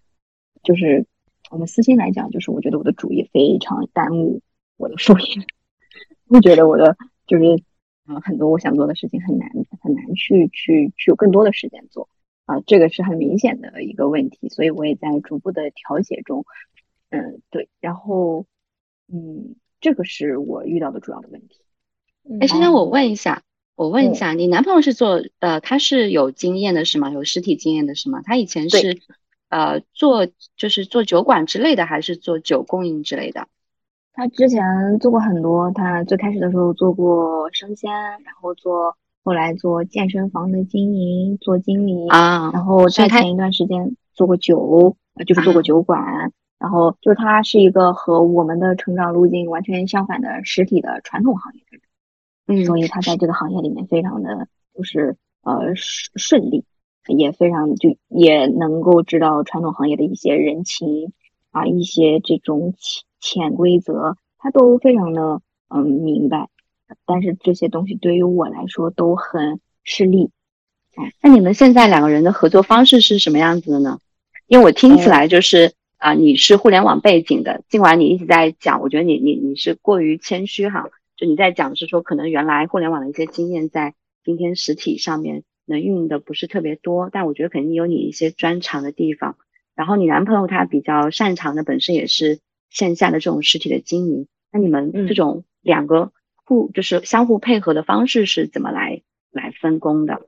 [0.63, 1.07] 就是
[1.51, 4.41] 我们私心来讲，就是我觉得我的主业非常耽误
[4.77, 5.27] 我的副业。
[6.29, 7.45] 会觉得我的就是
[8.07, 12.09] 呃，很多我想做的事情很难很难去去去有更多的时间做
[12.47, 16.45] 啊，这个是很明显的一个问题，所以我也在逐步的调节中，
[17.11, 18.47] 嗯，对，然后
[19.13, 21.61] 嗯，这个是我遇到的主要的问题。
[22.41, 23.43] 哎，珊珊，我问一下，
[23.75, 27.11] 我问一下，你男朋友是做呃，他是有经验的是吗？
[27.11, 28.23] 有实体经验的是吗？
[28.23, 29.01] 他以前是
[29.51, 33.47] 呃做就是做酒馆之类的，还是做酒供应之类的？
[34.13, 56.65] 他之前做过很多，他最开始的时候做过生鲜，然后做后来做健身房的经营，做经理啊，然后在前一段时间做过酒，就是做过酒馆，然后就是他是一个和我们的成长路径完全相反的实体的传统行业的人，嗯，所以他在这个行业里面非常的就是呃顺顺利，
[57.11, 61.13] 也非常就也能够知道传统行业的一些人情
[61.51, 62.75] 啊，一些这种。
[62.79, 66.49] 潜潜规则，他都非常的嗯明白，
[67.05, 70.31] 但是这些东西对于我来说都很吃力。
[70.97, 73.99] 哎，那你们现在两个人的合作方式是什么样子的呢？
[74.47, 83.93] 因为我听起来就是啊，你是互联网背景的，尽管你一直在讲，我觉得你你你是过于谦虚哈，就你在讲是说可能原来互联网的一些经验在
[84.25, 89.37] 今天实体上面能运用的不是特别多，但我觉得肯定有你一些专长的地方。
[89.75, 92.41] 然后你男朋友他比较擅长的本身也是。
[92.73, 99.03] 线下的这种实体的经营，那你们这种两个互就是相互配合的方式是怎么来
[99.33, 100.23] 来分工的？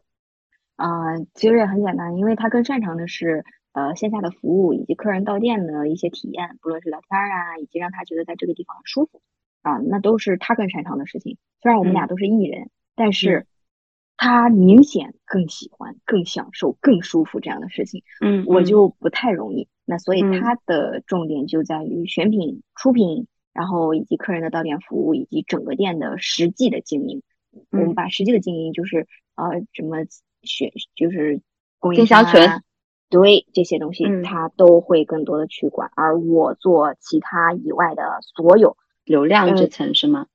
[0.75, 9.23] 啊，其实也很简单，因为他更擅长的是呃线下的服务以及客人到店的一些体验，不论是聊天啊，以及让他觉得在这个地方舒服
[9.63, 11.39] 啊，那都是他更擅长的事情。
[11.63, 13.47] 虽然我们俩都是艺人，但是。
[14.23, 19.67] 他明显更喜欢、更享受、更舒服这样的事情，嗯，我就不太容易。
[19.85, 27.23] 那所以他的重点就在于选品、出品，然后以及客人的到店服务，以及整个店的实际的经营。
[27.73, 29.97] 我们把实际的经营就是呃，什么
[30.45, 31.41] 选就是
[31.81, 32.63] 供应商啊，
[33.11, 35.91] 对这些东西，他都会更多的去管。
[35.97, 40.29] 而我做其他以外的所有流量这层是吗？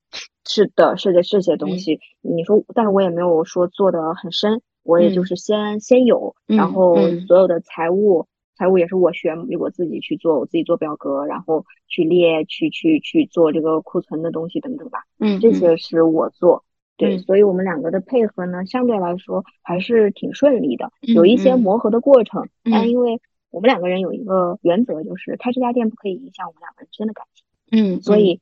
[0.47, 6.95] 是的，是的，这些东西，你说，但是我也没有说做的很深，我也就是先先有，然后
[7.27, 16.63] 所有的财务，财务也是我学，我自己去做，我自己做表格，然后去列，去去去做这个库存的东西等等吧，嗯，这些是我做，
[16.95, 22.89] 对，所以我们两个的配合呢，相对来说还是挺顺利的，有一些磨合的过程，但。
[22.89, 28.39] 因为我们两个人有一个原则，就是开这家店不可以影响我们两个人之间的感情，嗯，所以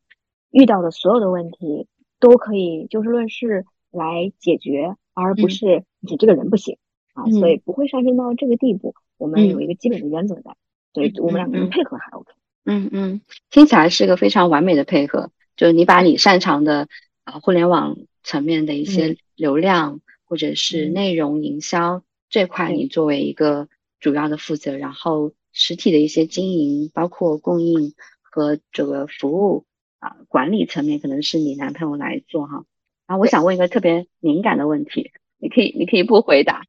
[0.52, 1.88] 遇到的所有的问题。
[2.26, 6.80] 都可以就事论事来解决，而不是你这个人不行
[7.14, 8.96] 啊，所以不会上升到这个地步。
[9.18, 10.56] 我们有一个基本的原则在，
[10.92, 12.34] 所以我们两个人配合还 OK。
[12.66, 15.30] 嗯嗯，听起来是个非常完美的配合。
[15.56, 16.88] 就是你把你擅长的
[17.26, 29.64] 啊互联网层面的一些流量或者是内容营销这块，你作为一个主要的负责，然后实体的一些经营，包括供应和这个服务。
[30.06, 32.64] 啊，管理层面可能是你男朋友来做哈。
[33.08, 36.64] 然后我想问一个特别敏感的问题，你可以你可以不回答。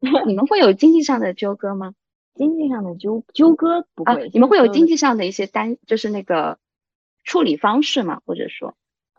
[0.26, 1.94] 你们会有经济上的纠葛吗？
[2.34, 4.30] 经济上的纠纠葛不会。
[4.32, 6.58] 你们会有经济上的一些单，就是那个
[7.24, 8.20] 处理方式吗？
[8.24, 8.76] 或者说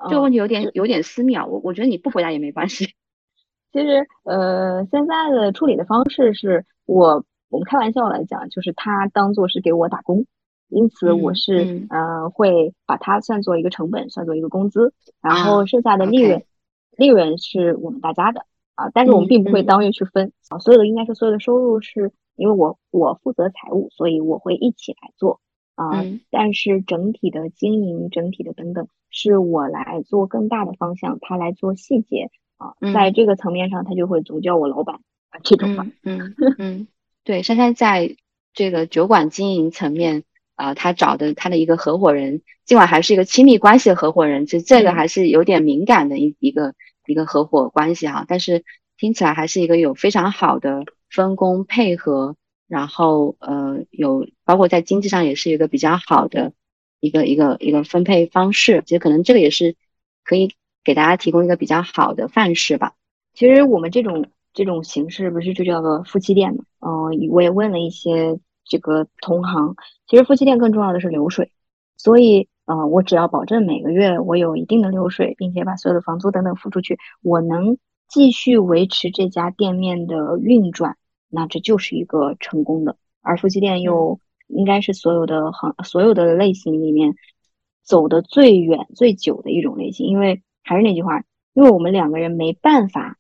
[0.08, 1.46] 这个问题有点有点私密啊。
[1.46, 2.94] 我我觉得你不回答也没关系。
[3.74, 10.26] 其实呃，现在的处理的方式是我我们开玩笑来讲，就是他当做是给我打工，
[10.70, 16.44] 因此我是呃会把它算作一个成本，算作一个工资，然后剩下的利润，
[16.98, 25.40] 利润是我们大家的啊，但是我们并不会当月去分啊，所有的应该是所有的收入是因为我我负责财务，所以我会一起来做
[25.76, 34.98] 啊，但是整体的经营、整体的等等是我来做更大的方向，他来做细节啊，在这个层面上他就会总叫我老板
[35.30, 35.40] 啊。
[35.44, 36.36] 这种吧，嗯。
[36.58, 36.88] 嗯，
[37.24, 38.16] 对，珊珊在
[38.54, 40.24] 这个酒馆经营层面，
[40.58, 46.74] 啊，他找的他的一个合伙人，尽管还是一个亲密关系的合伙人，其实这个还是有点敏感的一一个
[47.06, 48.66] 一个合伙关系哈，但是
[48.98, 52.36] 听起来还是一个有非常好的分工配合，
[52.68, 56.52] 然后呃，有包括在经济上也是一个比较好的
[57.00, 59.76] 一个一个一个分配方式，其实可能这个也是
[60.26, 60.52] 可以
[60.84, 62.94] 给大家提供一个比较好的范式吧。
[63.34, 64.26] 其实我们这种。
[64.54, 66.64] 这种形式不是就叫做夫妻店嘛？
[66.80, 69.76] 嗯，我也问了一些这个同行，
[70.08, 71.52] 其实夫妻店更重要的是流水，
[71.96, 77.78] 所以呃，我只要保证每个月我有一定的流水，并且把所有的房租等等付出去，我能
[78.08, 80.98] 继续维持这家店面的运转，
[81.30, 82.98] 那这就是一个成功的。
[83.22, 87.16] 而夫妻店又应该是所有的行所有的类型里面
[87.84, 93.18] 走的最远最久的一种类型，因为还是那句话，因为我们两个人没办法。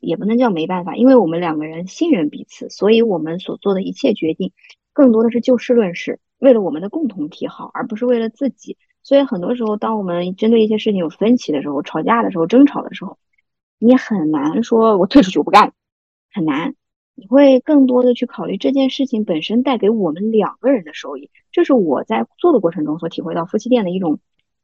[0.00, 4.52] 也不能叫没办法，因为我们两个人信任彼此，所以我们所做的一切决定，
[4.92, 8.76] 更多的是就事论事，为了我们的共同体好，而不是为了自己。
[9.02, 13.18] 所以很多时候，当我们针对一些事情有分歧的时候，吵架的时候，争吵的时候，
[13.78, 15.72] 你很难说我退出去我不干，
[16.32, 16.74] 很难。
[17.14, 24.18] 你会更多的去考虑这件事情本身带给我们两个人的收益，这是我在做的过程中所体会到夫妻店的一种。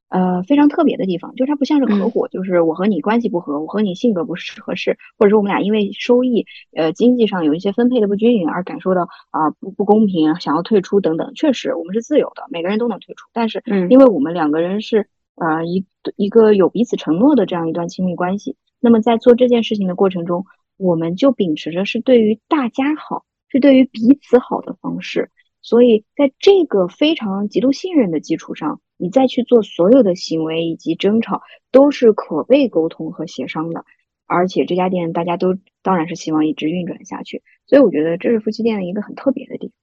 [0.08, 11.34] 呃，非常特别的地方，就是它不像是合伙，就是我和你关系不合，我和你性格不适合适，或者说我们俩因为收益，呃，经济上有一些分配的不均匀而感受到啊不不公平，想要退出等等。
[11.34, 13.26] 确实，我们是自由的，每个人都能退出。
[13.32, 15.84] 但是，因为我们两个人是呃一
[16.16, 20.44] 一个有彼此承诺的这样一段亲密关系，那么在做这件事情的过程中，
[20.76, 25.30] 我们就秉持着是对于大家好，是对于彼此好的方式。
[25.66, 33.84] 所以，在这个非常极度信任的基础上，你再去做所有的行为以及争吵，都是可被沟通和协商的。
[34.26, 37.42] 而且这家店大家都当然是希望一直运转下去。
[37.66, 39.74] 所以我觉得这是夫妻店的一个很特别的地方。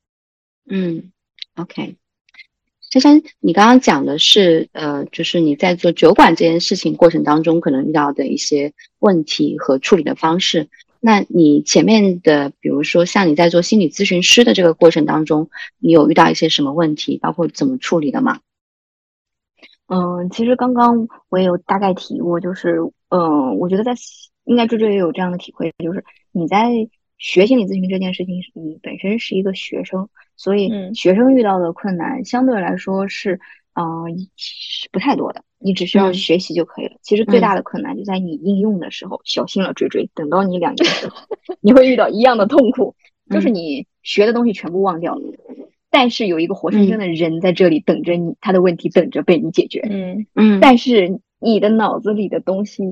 [0.69, 1.11] 嗯
[1.57, 1.97] ，OK，
[2.79, 10.69] 珊珊，你刚刚讲的是呃，就是你在做酒馆这件事情过程当中可能遇到的一些问题和处理的方式。
[11.05, 18.39] 那你前面的，比如说像你在做心理咨询师的这个过程当中，你有遇到一些什么问题，包括怎么处理的吗？
[19.87, 23.93] 嗯，其实刚刚我也有大概提过，就是，嗯，我觉得在
[24.45, 26.71] 应该这这也有这样的体会，就是你在
[27.17, 33.41] 学心理咨询这件事情，你本身是一个学生，所以学生遇到的困难相对来说是。
[33.73, 33.83] 啊，
[34.37, 36.97] 是不太多的，你只需要学习就可以了。
[37.01, 40.09] 其实最大的困难就在你应用的时候，小心了，追追。
[40.13, 41.17] 等到你两年之后，
[41.59, 42.95] 你会遇到一样的痛苦，
[43.31, 45.21] 就是你学的东西全部忘掉了，
[45.89, 49.81] 但是有一个活生生的人在这里等着你，他的问题等着被你解决。
[49.89, 50.59] 嗯嗯。
[50.59, 52.83] 但是你的脑子里的东西，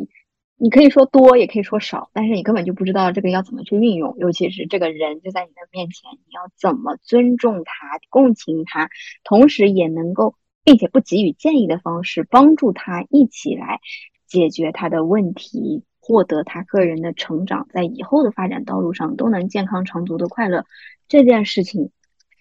[0.58, 4.16] 你可以说多，也可以说少，但是你根本就不知道这个要怎么去运用。
[4.18, 8.90] 尤其是这个人就在你的面前，你要怎么尊重他、共情他，
[9.24, 10.34] 同时也能够。
[10.64, 13.80] 并且不给予建议的方式，帮助他一起来
[14.28, 20.66] 解决他的问题，获得他个人的成长，在以后的发展道路上都能健康长足的快乐。
[21.08, 21.92] 这件事情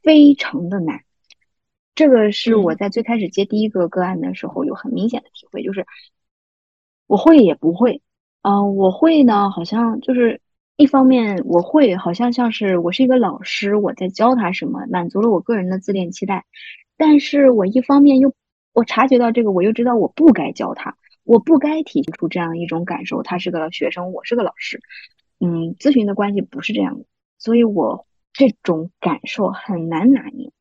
[0.03, 1.01] 非常的难，
[1.95, 5.87] 这个是我在最开始接第一个个案的时候有很明显的体会，就是
[7.07, 8.03] 我会也不会，
[8.43, 10.41] 嗯，我会呢，好像就是
[10.77, 16.47] 一方面我会，好像像是我是一个老师，我在教他什么，满足了我个人的自恋期待。
[17.01, 18.35] 但是我一方面又
[18.75, 23.23] 我察觉到这个，我又知道我不该教他，我不该体现出这样一种感受。
[23.23, 24.83] 他是个学生，我是个老师，
[25.39, 27.07] 嗯，咨询的关系不是这样的，
[27.39, 30.53] 所以我这种感受很难拿捏。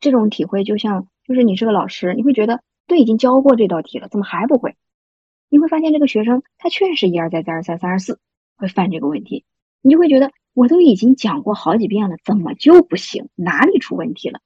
[0.00, 4.74] 这种体会就像，就是你是个老师，你会觉得都已经教过这道题了，怎么还不会？
[5.48, 8.18] 你会发现这个学生他确实一而再再而三三而四
[8.56, 9.44] 会犯这个问题，
[9.80, 13.28] 你就会觉得我都已经讲过好几遍了，怎么就不行？
[13.36, 14.40] 哪里出问题了？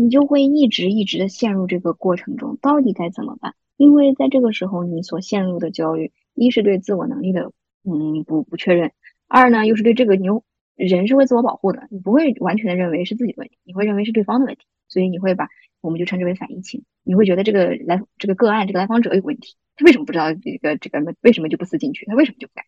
[0.00, 3.56] 你就会一直一直的陷入这个过程中，到底该怎么办？
[3.76, 7.50] 因为在这个时候，你所陷入的焦虑，一是对自我能力的
[7.82, 8.92] 嗯不不确认，
[9.26, 10.44] 二呢又是对这个牛
[10.76, 15.48] 人是会自我保护的，你不会完全的认为是自己的问题，你会认为是对方的问题，所以你会把
[15.80, 22.66] 我们就称之为反疫情，你会觉得这个来这个个案这个来访者有问题，他为什么不知道这个这个为什么就不思进取，他为什么就不改？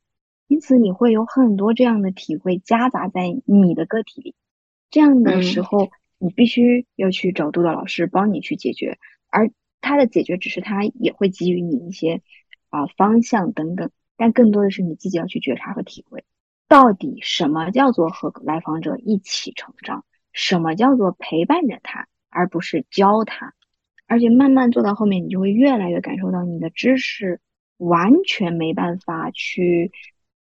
[0.48, 4.34] 因此你会有很多这样的体会夹杂在你的个体里。
[4.90, 5.88] 这样的时候，
[6.20, 8.98] 你必须要去找督导老师帮你去解决，
[9.30, 9.50] 而
[9.80, 12.20] 他的解决只是他也会给予你一些
[12.68, 16.24] 啊方向等等，但更多的是你自己要去觉察和体会，
[16.68, 23.54] 到底什么叫做和来访者一起成长，什么叫做陪伴着他，而不是教他。
[24.06, 27.40] 而且慢慢做到后面，你就会越来越感受到你的知识
[27.78, 29.90] 完全没办法去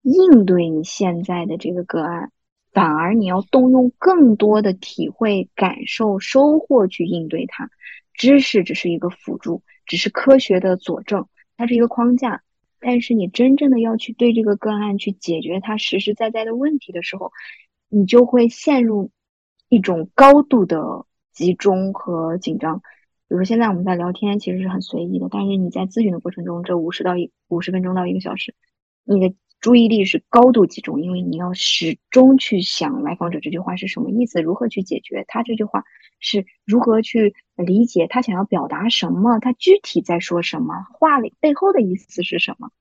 [0.02, 2.32] 应对你现在的这个个案，
[2.78, 7.72] 反而你要动用更多的体会、感受、收获去应对它。
[8.14, 12.44] 知识只是一个辅助，只是科学的佐证，它是一个框架。
[12.80, 17.32] 但是你真正的要去对这个个案去解决它实实在在的问题的时候，
[17.90, 19.10] 你就会陷入
[19.70, 22.78] 一种高度的集中和紧张。
[23.28, 28.54] 比如说现在我们在聊天，其实是很随意的，但是你在咨询的过程中，这五十到一五十分钟到一个小时，
[29.04, 35.84] 你的注意力是高度集中，因为你要始终去想来访者这句话是什么意思，如何去解决他这句话
[36.20, 42.72] 是如何去理解他想要表达什么，他具体在说什么话里背后的意思是什么，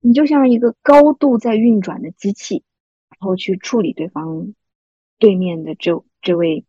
[0.00, 2.64] 你就像一个高度在运转的机器，
[3.10, 4.54] 然后去处理对方
[5.18, 6.64] 对面的这这位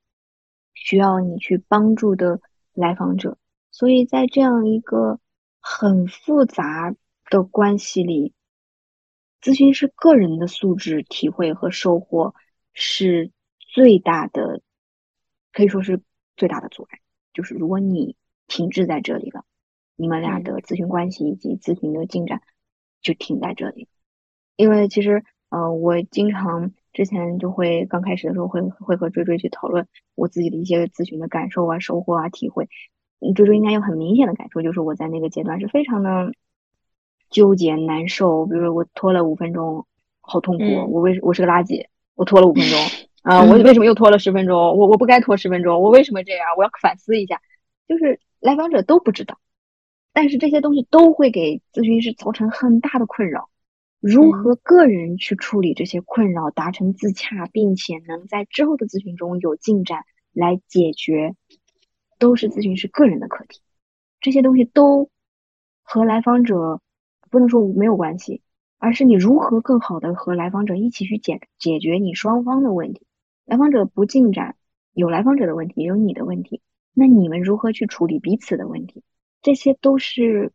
[0.73, 2.41] 需要你去帮助的。
[2.79, 3.39] 来访者，
[3.71, 5.19] 所以在这样一个
[5.59, 6.93] 很复杂
[7.31, 8.33] 的关系里，
[9.41, 12.33] 咨询师个人的素质、体会和收获
[12.73, 14.61] 是最大的，
[15.53, 16.01] 可以说是
[16.35, 16.99] 最大的阻碍。
[17.33, 18.15] 就是如果你
[18.47, 19.45] 停滞在这里了，
[19.95, 22.41] 你们俩的咨询关系以及咨询的进展
[23.01, 23.87] 就停在这里。
[24.55, 29.87] 因为其实，呃，我经常之前就会刚开始的时候会会和追追去讨论。
[30.15, 32.67] 我自己的一些咨询的感受啊、收获啊、体会，
[33.19, 36.33] 你追追应该有很明显的感受，就是我在那个阶段是非常的
[37.29, 38.45] 纠结、难受。
[38.45, 39.85] 比如说我拖了五分钟，
[40.21, 42.79] 好痛苦，我为我是个垃圾，我拖了五分钟
[43.23, 44.57] 啊，我为什么又拖了十分钟？
[44.57, 46.47] 我我不该拖十分钟，我为什么这样？
[46.57, 47.41] 我要反思一下。
[47.87, 49.39] 就是来访者都不知道，
[50.11, 53.49] 但是这些东西都会给咨询师造成很大的困扰。
[53.99, 60.03] 如何个人去处理这些困扰，达成自洽，并且能在之后的咨询中有进展
[60.33, 61.33] 来解决，
[62.19, 63.61] 都是咨询师个人的课题。
[64.19, 65.09] 这些东西都
[65.81, 66.81] 和来访者
[67.29, 68.41] 不能说没有关系，
[68.77, 73.05] 而是你如何更好的和来访者一起去解解决你双方的问题。
[73.45, 74.55] 来访者不进展，
[74.93, 76.61] 有来访者的问题，也有你的问题，
[76.93, 79.03] 那你们如何去处理彼此的问题？
[79.41, 80.51] 这些都是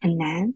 [0.00, 0.54] 很难。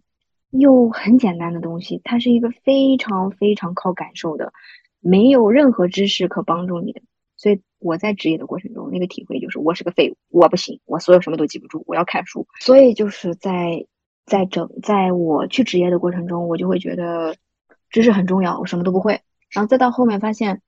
[0.54, 4.52] 又很简单的东西，它是一个非常非常靠感受的，
[5.00, 7.00] 没有任何知识可帮助你的。
[7.38, 12.46] 所以我在职业的过程中，那个体会就是我是个废物，我不行，我所有什么都记不住，我要看书。
[12.60, 13.86] 所以就是在
[14.32, 17.36] 在整在我去职业的过程中，我就会觉得
[17.90, 19.20] 知识很重要，我什么都不会。
[19.50, 20.62] 然后再到后面发现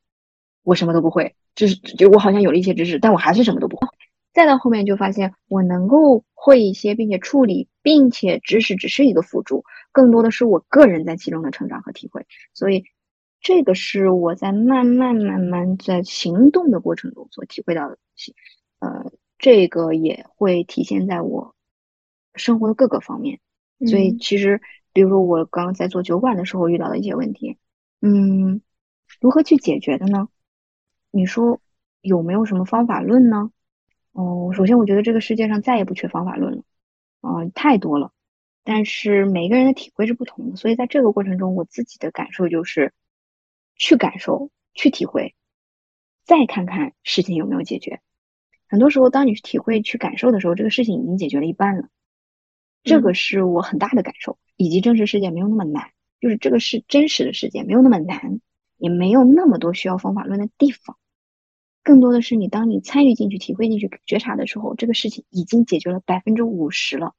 [0.62, 3.88] 我什么都不会，就是就我好像有了一些知识，但我还是什么都不会。
[4.34, 12.26] 再到后面就发现我能够会一些，并且处理，并且知识只是一个辅助，更多的是我个人在其中的成长和体会。
[12.52, 12.84] 所以，
[13.40, 18.34] 这个是我在慢慢慢慢在行动的过程中所体会到的东西。
[18.80, 21.54] 呃，这个也会体现在我
[22.34, 23.40] 生活的各个方面。
[23.87, 24.61] 所以，其实
[24.93, 27.59] 比如说我刚刚在做酒馆的时候遇到的一些问题，
[28.01, 28.61] 嗯，
[29.20, 30.28] 如何去解决的呢？
[31.11, 31.61] 你说
[32.01, 33.51] 有没有什么方法论呢？
[34.12, 36.62] 哦，首先我觉得这个世界上再也不缺方法论了，
[37.20, 38.12] 啊，太多了。
[38.62, 42.93] 但是每个人的体会是不同的，所以在这个过程中，我自己的感受就是
[43.76, 45.35] 去感受、去体会，
[46.24, 48.01] 再看看事情有没有解决。
[48.66, 51.89] 很多时候，当你去体会、去感受的时候，这个事情已经解决了一半了。
[52.85, 58.41] 这个是我很大的感受，以及真实世界没有那么难，就是这个是真实的世界，没有那么难，
[58.76, 60.97] 也没有那么多需要方法论的地方。
[61.82, 67.14] 更多的是你，当你参与进去、体会进去、觉察的时候，这个事情已经解决了百分之五十了。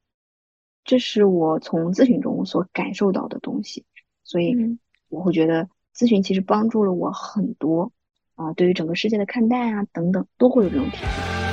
[0.84, 3.84] 这是我从咨询中所感受到的东西，
[4.22, 7.92] 所以我会觉得咨询其实帮助了我很多
[8.34, 11.45] 啊，对于整个世界的看待啊等等，都会有这种体会。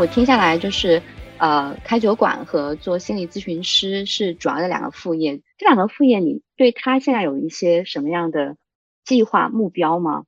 [0.00, 1.02] 我听下来就是，
[1.36, 5.42] 呃，开酒馆和做心理咨询师是主要的两个副业。
[5.58, 8.56] 这两个副业，你对他现在有一些什么样的
[9.04, 10.24] 计划目标吗？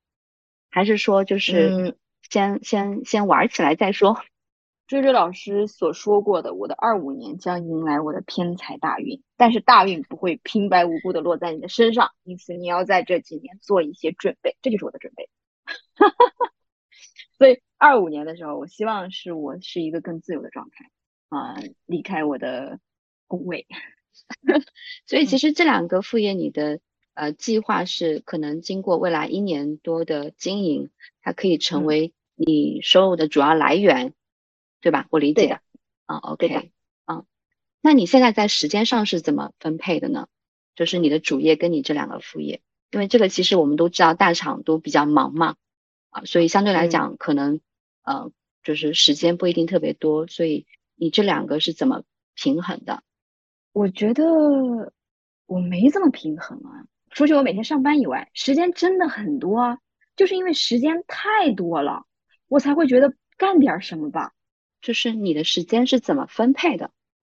[0.70, 1.96] 还是说就是
[2.28, 4.20] 先先先玩起来再说？
[4.86, 15.30] 追追老师所说过的，我的二五年将迎来我的偏财大运，但是大运不会平白无故的落在你的身上，因此你要在这几年做一些准备，这就是我的准备。
[17.38, 17.62] 所以。
[17.82, 20.88] 二五年的时候，我希望是我是一个更自由的状态
[21.30, 22.78] 啊、离开我的
[23.26, 23.66] 工位。
[25.04, 26.78] 所以其实这两个副业，你的
[27.14, 30.90] 呃计划是可能经过未来一年多的经营，
[31.22, 34.14] 它可以成嗯为你收入的主要来源，
[34.80, 35.08] 对吧？
[35.10, 35.60] 我理解的。
[36.06, 36.70] 啊，OK，
[37.06, 37.26] 嗯，
[37.80, 40.28] 那你现在在时间上是怎么分配的呢？
[40.76, 42.62] 就是你的主业跟你这两个副业，
[42.92, 45.56] 因为这个其实我们都知道大厂都比较忙嘛，
[46.10, 47.60] 啊，所以相对来嗯讲可能
[48.02, 48.30] 呃
[48.62, 52.02] 就是时间不一定特别多，所以你这两个是怎么
[52.34, 53.02] 平衡的？
[53.72, 54.24] 我觉得
[55.46, 56.86] 我没怎么平衡啊。
[57.10, 59.78] 除去我每天上班以外，时间真的很多啊。
[60.14, 62.04] 就是因为时间太多了，
[62.48, 64.32] 我才会觉得干点儿什么吧。
[64.82, 66.90] 就是你的时间是怎么分配的？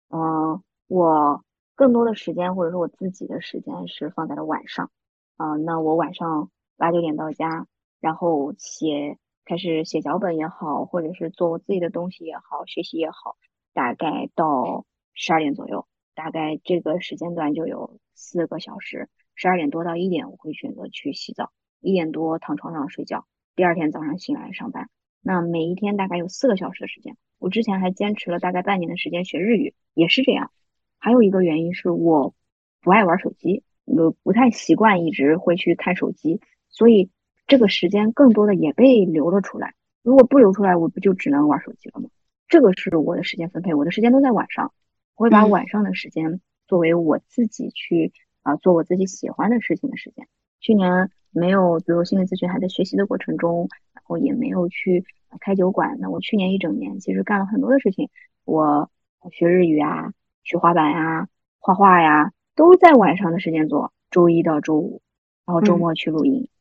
[0.09, 1.43] 嗯、我
[1.75, 4.91] 更多的时间或者说我自己的时间是放在了晚上。
[5.37, 7.67] 啊、那我晚上八九点到家，
[7.99, 13.37] 然后写，开始写脚本也好，或者是做我自己的东西也好，学习也好，
[13.73, 19.07] 大概到十二点左右，大概这个时间段就有四个小时。
[19.35, 23.25] 十二点多到一点，我会选择去洗澡，一点多躺床上睡觉，
[23.55, 24.89] 第二天早上醒来上班。
[25.21, 27.15] 那每一天大概有四个小时的时间。
[27.39, 30.51] 我之前还坚持了大概半年的时间学日语，也是这样。
[30.97, 32.33] 还有一个原因是我
[32.81, 37.11] 不爱玩手机，我不太习惯一直会去看手机，所以
[37.47, 39.73] 这个时间更多的也被留了出来。
[40.03, 42.09] 如果不留出来，我不就只能玩手机了吗？
[42.47, 44.71] 这个是我的时间分配，我的时间都在晚上，
[45.15, 50.27] 我会把嗯晚上的时间作为我自己去啊、做我自己喜欢的事情的时间。
[50.59, 55.97] 去年没有，比如心理咨询还在学习的过程中，然后也没有去呃开酒馆。
[55.99, 58.09] 那我去年一整年其实干了很多的事情，
[58.45, 58.89] 我
[59.31, 61.27] 学日语啊，学滑板呀、
[61.59, 65.01] 画画呀，都在晚上的时间做，周一到周五，
[65.45, 66.43] 然后周嗯末去录音。
[66.43, 66.56] 嗯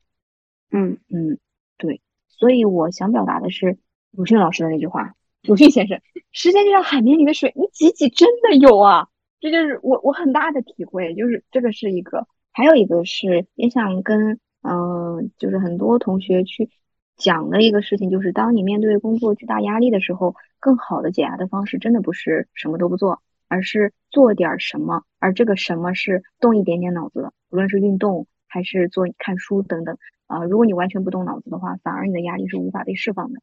[0.70, 1.38] 嗯嗯，
[1.78, 3.78] 对，所以我想表达的是
[4.10, 6.00] 鲁迅老师的那句话，鲁迅先生，
[6.32, 9.08] 时间就像海绵里的水，你挤挤真的有啊，
[9.40, 16.70] 这就是我我很大的体会，就是这个是一个，还有一个是也想跟嗯、就是很多同学去
[17.16, 29.96] 讲的一个事情，就是当你面对工作巨大压力的时候，更好的解压的方式真的不是什么都不做，而是做点什么，而这个什么是动一点点脑子的，无论是运动还是做看书等等。
[30.26, 33.40] 啊、如果你完全不动脑子的话，反而你的压力是无法被释放的，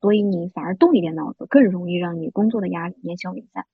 [0.00, 3.66] 所以你反而动一点脑子，更容易让你工作的压力烟消云散。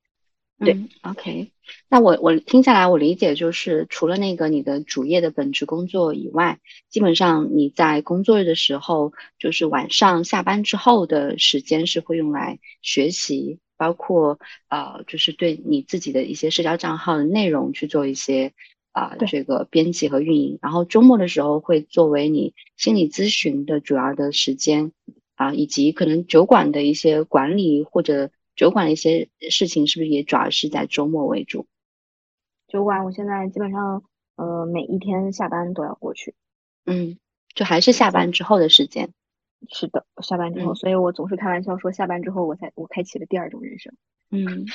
[0.57, 1.51] 对，OK。
[1.88, 14.38] 那我我听下来，我理解就是除了那个你的主业的本职工作以外，基本上你在工作日的时候，就是晚上下班之后的时间是会用来学习，包括
[14.68, 18.53] 呃，就是对你自己的一些社交账号的内容去做一些
[18.95, 24.92] 啊、对这个编辑和运营，然后周末的时候会作为你心理咨询的主要的时间
[25.34, 31.66] 啊、以及可能酒馆的一些管理或者酒馆的一些事情，是不是也主要是在周末为主？
[32.68, 34.05] 酒馆我现在基本上
[34.36, 36.34] 呃每一天下班都要过去。
[36.86, 37.18] 嗯，
[37.53, 39.11] 就还是下班之后的时间。
[39.70, 43.92] 是的，下班之后，嗯所以我总是开玩笑说，下班之后我才我开启了第二种人生。
[44.30, 44.66] 嗯，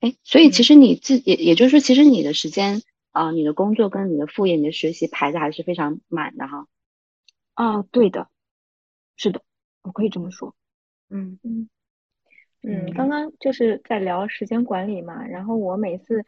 [0.00, 2.82] 哎，所以其实你自也也就是说，其实你的时间
[3.14, 6.66] 啊、你的工作跟你的副业、你的学习排的还是非常满的哈。
[7.54, 8.28] 啊，对的，
[9.16, 9.40] 是的，
[9.82, 10.56] 我可以这么说。
[11.08, 11.68] 嗯嗯，
[12.62, 16.24] 嗯刚刚就是在聊时间管理嘛，然后我每次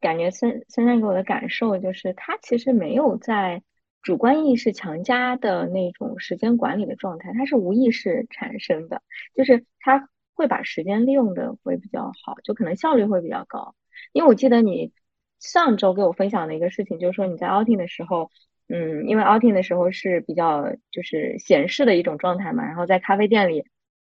[0.00, 3.62] 感觉森森山给我的感受就是，他其实没有在
[4.00, 9.02] 主观意识强加的那种时间管理的状态，它是无意识产生的，
[9.34, 13.74] 就是他会把时间利用的会比较好，就可能效率会比较高。
[14.14, 14.94] 因为我记得你
[15.40, 18.30] 上周给我分享的一个事情，就是说你在 outing 的时候，
[18.68, 23.64] 嗯，因为 outing 的时候是比较就是闲适的一种状态嘛，然后在咖啡店里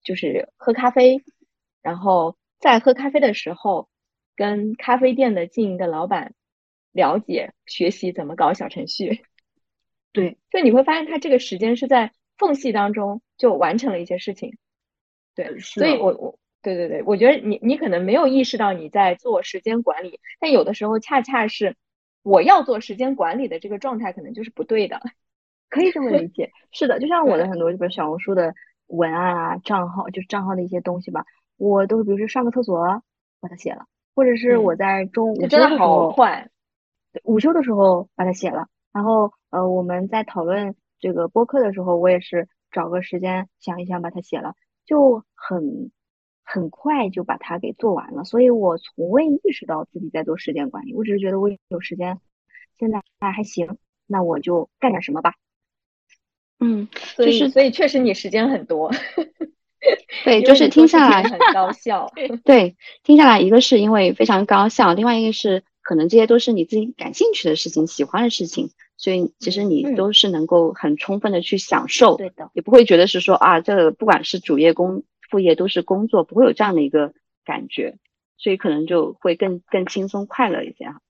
[0.03, 1.23] 就是喝咖啡，
[1.81, 3.87] 然后在喝咖啡的时候，
[4.35, 6.33] 跟咖啡店的经营的老板
[6.91, 9.23] 了解学习怎么搞小程序。
[10.11, 14.57] 对，就你会发现他这个时间是在缝隙当中就完成了一些事情。
[15.35, 21.75] 对，所以我我对对对，我觉得你你可能没有意识到你在做时间管理，但有的时候恰恰是
[22.23, 24.99] 我要做时间管理的这个状态可能就是不对的。
[25.69, 26.51] 可以这么理 解。
[26.71, 28.53] 是的，就像我的很多，比如小红书的
[28.87, 31.25] 文案啊、账号，就是账号的一些东西吧，
[31.57, 33.03] 我都比如说上个厕所
[33.39, 33.85] 把它写了，
[34.15, 36.49] 或者是我嗯在中午休这真的好快。
[37.23, 38.67] 午休的时候把它写了。
[38.91, 44.55] 然后呃，我们在讨论这个播客的时候，我也是找个时间想一想把它写了，
[44.85, 45.91] 就很
[46.51, 48.23] 很快就把它给做完了。
[48.23, 52.19] 所以我从未意识到自己在做时间管理，我只是觉得我有时间，
[52.79, 53.77] 现在还行，
[54.07, 55.35] 那我就干点什么吧。
[56.59, 58.91] 嗯，所以就是所以确实你时间很多，
[60.25, 62.11] 对，就是听下来很高 效。
[62.43, 77.13] 对，听下来，一个是因为非常高效，另外一个是可能这些都是你自己感兴趣的事情、喜欢的事情，所以其实你嗯都是能够很充分的去享受，对的，也不会觉得是说啊，这个不管是主业工副业都是工作，不会有这样的一个
[77.45, 77.97] 感觉，
[78.37, 81.01] 所以可能就会更更轻松快乐一些哈。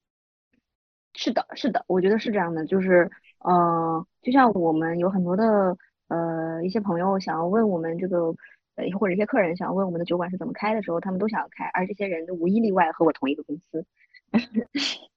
[1.16, 3.10] 是的，是的，我觉得是这样的，就是
[3.40, 8.36] 呃，就像我们有很多的呃一些朋友想要问我们这个
[8.76, 13.86] 呃或者一些客人想要问我们的酒馆是怎么开的时候，他们都想要开，而这些人都无一例外和我同一个公司，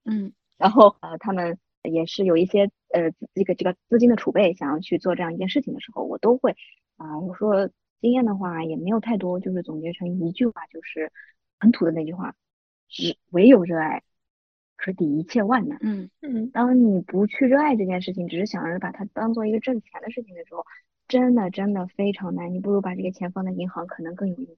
[0.04, 6.56] 嗯 然后呃他们也是有一些呃这个这个资金的储备，想要去做这样一件事情的时候，我都会
[6.96, 7.68] 啊、我说
[8.02, 11.10] 经验的话也没有太多，就是总结成一句话，就是
[11.58, 12.34] 很土的那句话，
[12.88, 14.02] 只唯有热爱
[14.76, 15.78] 可抵一切万难。
[15.80, 20.66] 嗯嗯，当你不去热爱这件事情，只是想着把它当做一个挣钱的事情的时候，
[21.06, 22.52] 真的真的非常难。
[22.52, 24.56] 你不如把这个钱放在银行，可能更有用。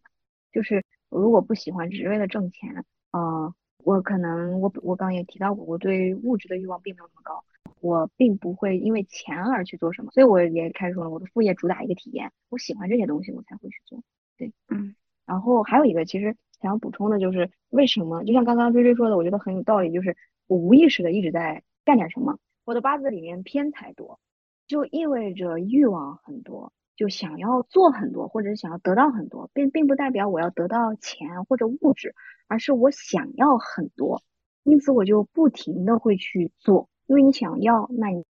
[0.51, 7.45] 就是如果不喜欢，只是为了挣钱，呃，我可能我我刚刚也提到过，我对物质的欲望并没有那么高，
[7.85, 10.11] 我并不会因为钱而去做什么。
[10.13, 14.03] 所以我也开始说了，我的副业主打一个体验，我喜欢这些东西，我才会去做。
[14.39, 14.95] 对，嗯。
[15.27, 18.25] 然后还有一个，其实想要补充的就是，为什么？
[18.25, 20.17] 就像刚刚追追说的，我觉得很有道理，就是
[20.47, 22.39] 我无意识的一直在干点什么。
[22.65, 24.19] 我的八字里面偏财多，
[24.67, 32.15] 就意味着欲望很多，就想要做很多，或者是想要得到很多，并并不代表我要得到钱或者物质，
[32.49, 34.23] 而是我想要很多，
[34.63, 38.25] 因此我就不停的会去做，因为你想要，那你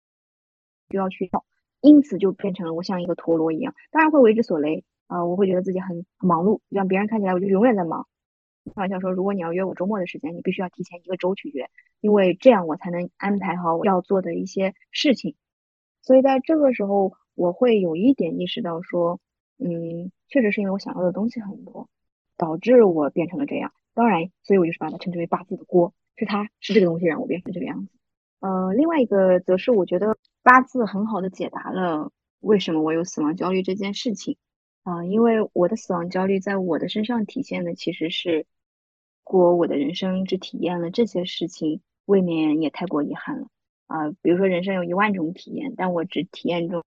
[0.89, 1.45] 就要去要，
[1.81, 4.85] 因此就变成了我像一个陀螺一样，当然会为之所累。
[5.07, 8.09] 啊、我会觉得自己很很忙碌，让别人看起来我就永远在忙。
[8.75, 11.69] 开玩笑说，如果你要约我周末的时间，你必须要提前一个周去约，
[12.01, 15.37] 因为这样我才能安排好我要做的一些事情。
[16.01, 19.21] 所以在这个时候，我会有一点意识到说，
[19.59, 21.89] 嗯，确实是因为我想要的东西很多，
[22.39, 23.73] 导致我变成了这样。
[23.93, 27.93] 当然，所以我就是把它称之为八字的锅，是它是这个东西让我变成这个样子。
[28.45, 34.37] 呃，另外一个则是我觉得八字很好的解答了为什么我有死亡焦虑这件事情。
[34.83, 38.45] 啊、因为我的死亡焦虑在我的身上体现的其实是，
[39.23, 43.47] 过我的人生只体验了这些事情，未免也太过遗憾了。
[43.87, 46.85] 啊、比如说人生有一万种体验，但我只体验中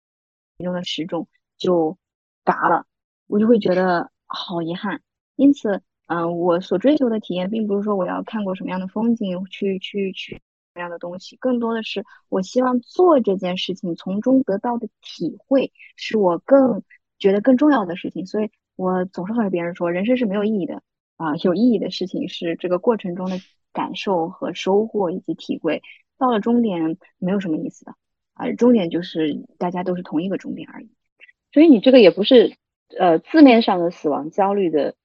[0.59, 1.27] 其中的十种
[1.57, 1.97] 就
[2.43, 2.85] 嘎了，
[3.25, 5.01] 我就会觉得好遗憾。
[5.35, 10.39] 因此，嗯、我所追求的体验，并不是说我要看过什么样的风景，去去去
[10.77, 16.83] 么样的东西，更多的是我希望做这件事情，从中得到的体会，是我更
[17.19, 18.25] 觉得更重要的事情。
[18.25, 20.81] 所以我总是和别人说，人生是没有意义的
[21.17, 23.41] 啊、有意义的事情是这个过程中的
[23.73, 25.81] 感受和收获以及体会。
[26.17, 27.95] 到了终点，没有什么意思的
[28.33, 30.91] 啊、终点就是大家都是同一个终点而已。
[31.51, 32.55] 所以你这个也不是
[32.97, 34.95] 呃字面上的死亡焦虑的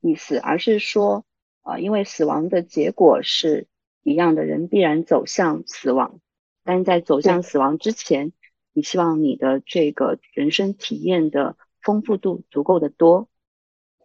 [0.00, 1.24] 意思，而是说
[1.62, 3.66] 呃，因为死亡的结果是
[4.04, 6.20] 一样的，人必然走向死亡，
[6.62, 8.32] 但是在走向死亡之前，
[8.72, 13.28] 你希望你的这个人生体验的丰富度足够的多，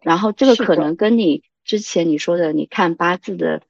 [0.00, 3.62] 然后这个可能跟你之前你说的，你看八字的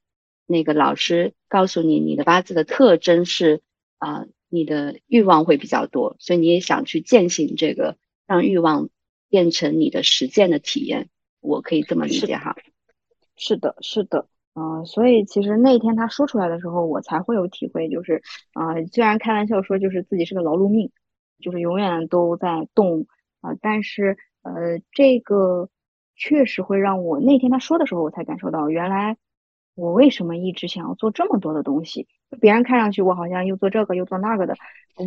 [0.46, 3.60] 那个老师告诉你，你的八字的特征是
[3.98, 8.88] 啊、你的欲望会比较多，所以你也想去践行这个，让欲望
[9.28, 11.10] 变成你的实践的体验。
[11.40, 12.56] 我可以这么理解哈。
[13.36, 18.22] 是的，是的，嗯、所以其实那天他说出来的时候，我才会有体会，就是
[18.53, 20.90] 啊、虽然开玩笑说就是自己是个劳碌命，
[21.38, 23.07] 就是永远都在动
[23.40, 25.70] 啊、但是呃，这个
[26.16, 29.16] 确实会让我那天他说的时候，我才感受到原来
[29.74, 32.07] 我为什么一直想要做这么多的东西。
[32.40, 34.57] 别人看上去我好像又做这个又做那个的，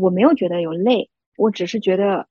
[0.01, 2.27] 我没有觉得有累，我只是觉得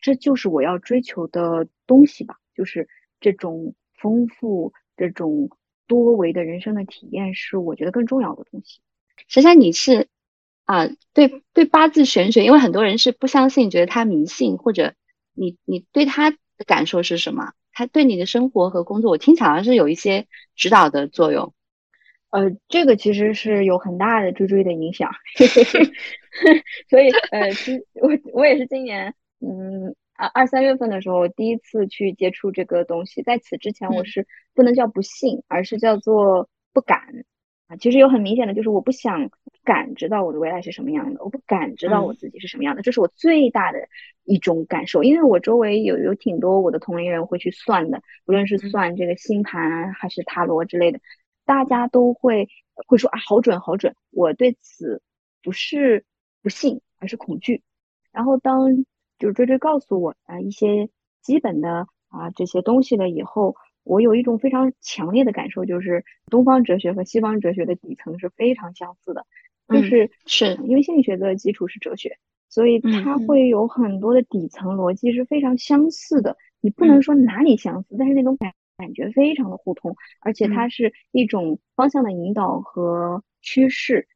[0.00, 2.88] 这就是我要追求的东西吧，就是
[3.20, 5.50] 这种丰富、这种
[5.86, 8.80] 多维的人生的体验，是我觉得更重要的东西。
[9.28, 10.08] 实际上你是
[10.66, 14.94] 啊、对对八字玄学，因为很多人是不相信，觉得他迷信，或者
[15.34, 17.52] 你你对他的感受是什么？
[17.72, 21.52] 他对你的生活和工作，我听起来是有一些指导的作用。
[22.30, 25.12] 呃，这个其实是有很大的追追的影响，
[26.88, 37.00] 所以呃，今我我也是今年嗯二二三月份的时候第一次去接触这个东西，在此之前我嗯是不能叫不信，而是叫做不敢
[37.66, 37.76] 啊。
[37.76, 39.30] 其实有很明显的就是我不想
[39.64, 43.88] 感知到我的未来是什么样的，我不敢知道我嗯自己是什么样的，这是我最大的
[44.24, 45.02] 一种感受。
[45.02, 51.00] 因为我周围有有挺多我的同龄人会去算的，无论是嗯算这个星盘啊还是塔罗之类的。
[51.46, 52.48] 大家都会
[52.86, 53.94] 会说啊，好准好准。
[54.10, 55.02] 我对此
[55.42, 56.04] 不是
[56.42, 57.62] 不信，而是恐惧。
[58.12, 58.86] 然后当
[59.24, 60.90] 就是追追告诉我啊一些
[61.22, 69.24] 基本的啊这些东西了以后，我有一种非常强烈的感受，就是东方哲学和西方哲学的底层是非常相似的，
[69.66, 72.18] 就是是因为心理学的基础是哲学，
[72.50, 76.36] 所以它会有很多的底层逻辑是非常相似的。
[76.60, 84.06] 你不能说哪里相似，但是那种感感觉非常的互通，而且它是一种方向的引导和趋势，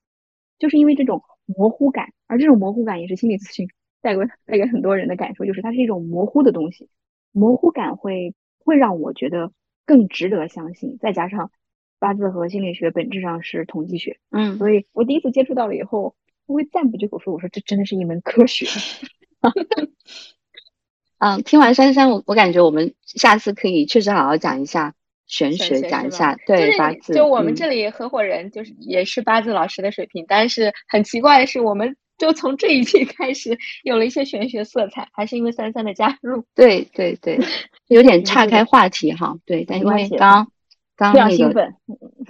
[0.59, 3.67] 就是因为这种模糊感，而这种模糊感也是心理咨询
[4.09, 6.89] 带给带给很多人的感受，就是它是一种模糊的东西，
[7.33, 8.35] 模糊感会
[8.65, 9.53] 会让我觉得
[9.85, 11.51] 更值得相信，再加上
[11.99, 16.15] 八字和心理学本质上是统计学，嗯，所以我第一次接触到了以后，
[16.47, 18.67] 我会赞不绝口说，我说这真的是一门科学。
[21.19, 24.95] 嗯，听完珊珊，我我感觉我们下次可以确实好好讲一下
[25.27, 27.13] 玄学，讲一下对八字。
[27.13, 36.45] 就我们这里合伙人就是也是八字老师的水平，但是很奇怪的是，我们就从这一期开始有了一些玄学色彩，还是因为三三的加入。
[36.55, 37.39] 对对对，
[37.89, 39.39] 有点岔开话题哈。
[39.47, 40.51] 对，但因为刚
[40.97, 41.73] 刚那个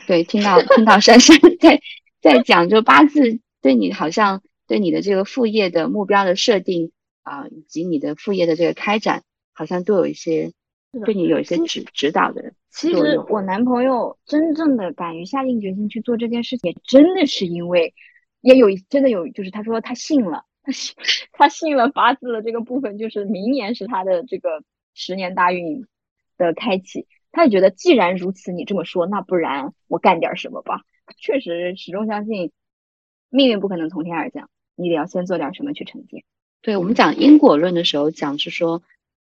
[0.06, 1.80] 对，听到 听到珊珊在
[2.20, 6.92] 在讲，就八字对你好像对你的这个副业的目标的设定。
[7.24, 9.22] 啊，以及你的副业的这个开展，
[9.52, 10.50] 好像都有一些
[11.04, 12.54] 对你有一些指指导的。
[12.70, 17.92] 其实我男朋友真正的敢于下定决心去做这件事情，真的是因为
[18.40, 20.94] 也有真的有，就是他说他信了，他信
[21.32, 24.62] 他信了八字的这个部分，就是明年是他的这个
[24.94, 25.86] 十年大运
[26.36, 27.06] 的开启。
[27.30, 30.82] 他也觉得既然如此，你这么说，那不然我干点什么吧。
[31.18, 32.52] 确实始终相信
[33.28, 36.24] 命运不可能从天而降，你得要先做点什么去承接。
[36.62, 38.82] 对我们讲因果论的时候，讲是说，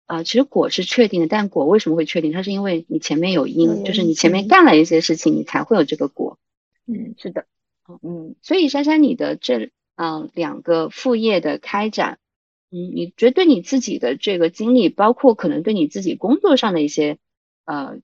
[0.05, 2.31] 啊，其实果是确定的，但果为什么会确定？
[2.31, 6.37] 它是因为你前面有因，就是你前面干了一些事情，你才会有这个果。
[6.87, 7.45] 嗯，是的，
[8.01, 12.19] 嗯，所以珊珊，你的这嗯两个副业的开展，
[12.69, 17.17] 嗯，你觉得对你自己的这个经历，包括可能对你自己工作上的一些
[17.65, 17.99] 呃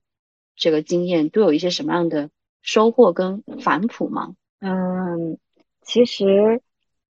[0.56, 2.30] 这个经验，都有一些什么样的
[2.62, 4.34] 收获跟反哺吗？
[4.60, 5.38] 嗯，
[5.82, 6.60] 其实。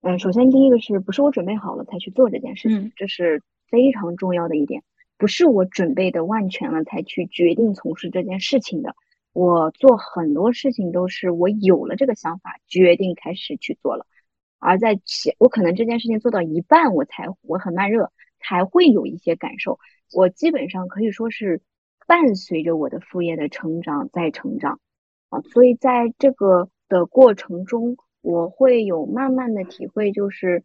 [0.00, 4.84] 嗯，首先第一个是不是我准备好了才去做这件事情，这是非常重要的一点。
[5.16, 8.94] 不是我准备的万全了才去决定从事这件事情的。
[9.38, 14.04] 我做很多事情都是我有了这个想法，决定开始去做了。
[14.58, 18.10] 而在前，我可能这件事情做到一半，我才我很慢热，
[18.40, 19.78] 才会有一些感受。
[20.12, 21.62] 我基本上可以说是
[22.06, 24.80] 伴随着我的副业的成长在成长
[25.28, 27.96] 啊，所以在这个的过程中。
[28.20, 30.64] 我会有慢慢的体会，就是，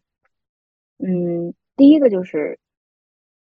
[0.98, 2.58] 嗯，第一个就是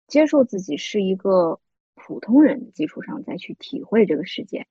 [0.07, 1.61] 接受自己是一个
[1.93, 4.65] 普通人的基础上再去体会这个世界，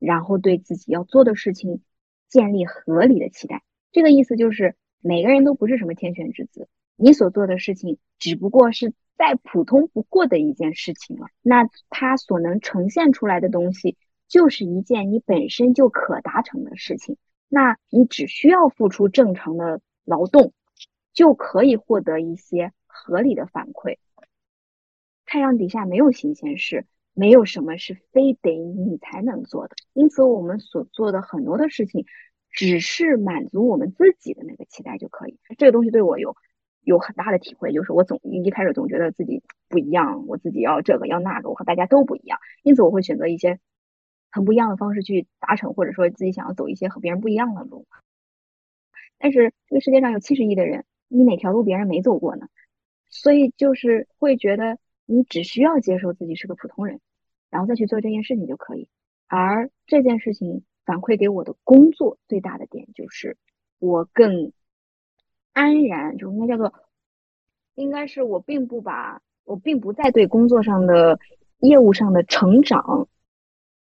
[0.00, 1.80] 然后对自己要做的事情
[2.28, 3.62] 建立合理的期待。
[3.92, 11.28] 这个意思就是每个人都不是什么天选之子，你所做的事情只不过是再普通不过的一件事情了。
[11.42, 13.96] 那它所能呈现出来的东西，
[14.26, 17.16] 就是一件你本身就可达成的事情。
[17.48, 20.52] 那你只需要付出正常的劳动，
[21.12, 23.98] 就可以获得一些合理的反馈。
[25.26, 29.76] 太阳底下没有新鲜事，没有什么是非得你才能做的。
[29.92, 32.06] 因此，我们所做的很多的事情，
[32.50, 35.38] 只是满足我们自己的那个期待就可以。
[35.58, 36.36] 这个东西对我有
[36.82, 43.58] 有很大的体会，就是我总一开始总觉得自己不一样，我自己要这个要那个，我和大家都不一样，因此我会选择一些。
[44.32, 47.88] 很不一样的方式去达成，或者说自己想要走一些和别人不一样的路。
[49.18, 52.46] 但是这个世界上有七十亿的人，你哪条路别人没走过呢？
[53.08, 54.78] 所以就是会觉得
[55.10, 57.00] 你只需要接受自己是个普通人，
[57.50, 58.88] 然后再去做这件事情就可以。
[59.26, 63.36] 而这件事情反馈给我的工作最大的点就是，
[63.78, 64.52] 我更
[65.52, 66.72] 安然，就应该叫做，
[67.74, 71.18] 应该是我并不把我并不再对工作上的
[71.58, 73.08] 业务上的成长。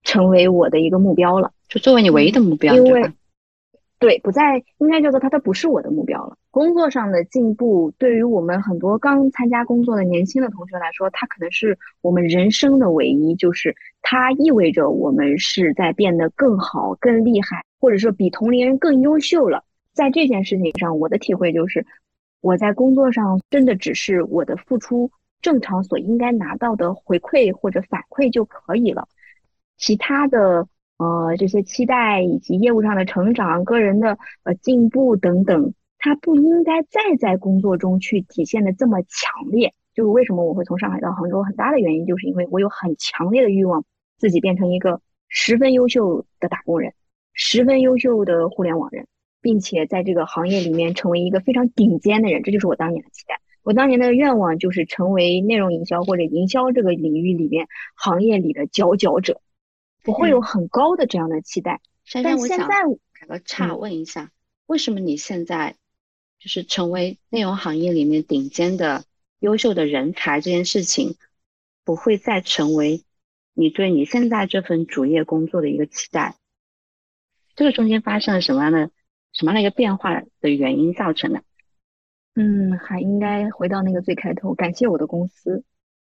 [0.02, 3.12] 成为我的一个目标了，就作为你唯一的目标，因为
[4.00, 6.38] 对不再应该叫做它，它不是我的目标了。
[6.52, 19.64] 工作上的进步，对于我们很多刚参加工作的年轻的同学来说，它可能是我们人生的唯一，就是它意味着我们是在变得更好、更厉害，或者说比同龄人更优秀了。
[19.94, 21.86] 在这件事情上，我的体会就是，
[22.40, 29.10] 我在工作上真的只是我的付出正常所应该拿到的回馈或者反馈就可以了。
[29.78, 30.68] 其他的
[31.00, 39.74] 呃这些期待以及业务上的成长、个人的呃进步等等，它不应该再在工作中去体现的这么强烈。
[39.96, 43.84] 就是为什么我会从上海到杭州，很大的原因就是因为我有很强烈的欲望，
[44.18, 46.94] 自己变成一个十分优秀的打工人，
[47.34, 49.08] 十分优秀的互联网人，
[49.42, 52.44] 并且在这个行业里面成为一个非常顶尖的人。
[52.44, 53.42] 这就是我当年的期待。
[53.62, 59.42] 我当年的愿望就是成为内容营销或者营销这个领域里面行业里的佼佼者，
[60.10, 61.82] 我会有很高的这样的期待。
[62.04, 64.32] 珊珊，我想打个岔问一下，
[64.66, 65.76] 为什么你现在
[66.40, 69.04] 就是成为内容行业里面顶尖的
[69.40, 71.16] 优秀的人才这件事情，
[71.84, 73.04] 不会再成为
[73.54, 76.36] 你对你现在这份主业工作的一个期待？
[77.56, 78.90] 这个中间发生了什么样的
[79.34, 81.44] 什么样的一个变化的原因造成的？
[82.36, 85.64] 嗯，还应该回到那个最开头，感谢我的公司。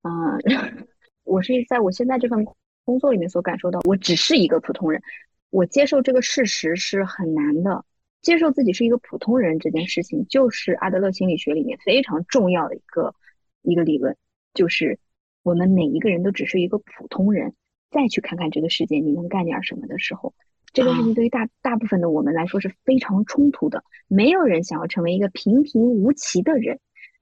[0.01, 0.11] 啊，
[1.23, 2.47] 我是在我现在这份
[2.85, 5.03] 工作里面所感受到，我只是一个普通人。
[5.51, 7.85] 我接受这个事实是很难的，
[8.23, 13.15] 接受自己是一个普通人这件事情，就是阿德勒心理学里面非常重要的一个
[13.63, 14.17] 一个理论，
[14.53, 14.99] 就是
[15.43, 17.55] 我们每一个人都只是一个普通人，
[17.91, 20.35] 再去看看这个世界你能干点什么的时候，
[20.73, 26.81] 这个事情对于大大部分的我们来说是非常冲突的，没有人想要成为一个平平无奇的人，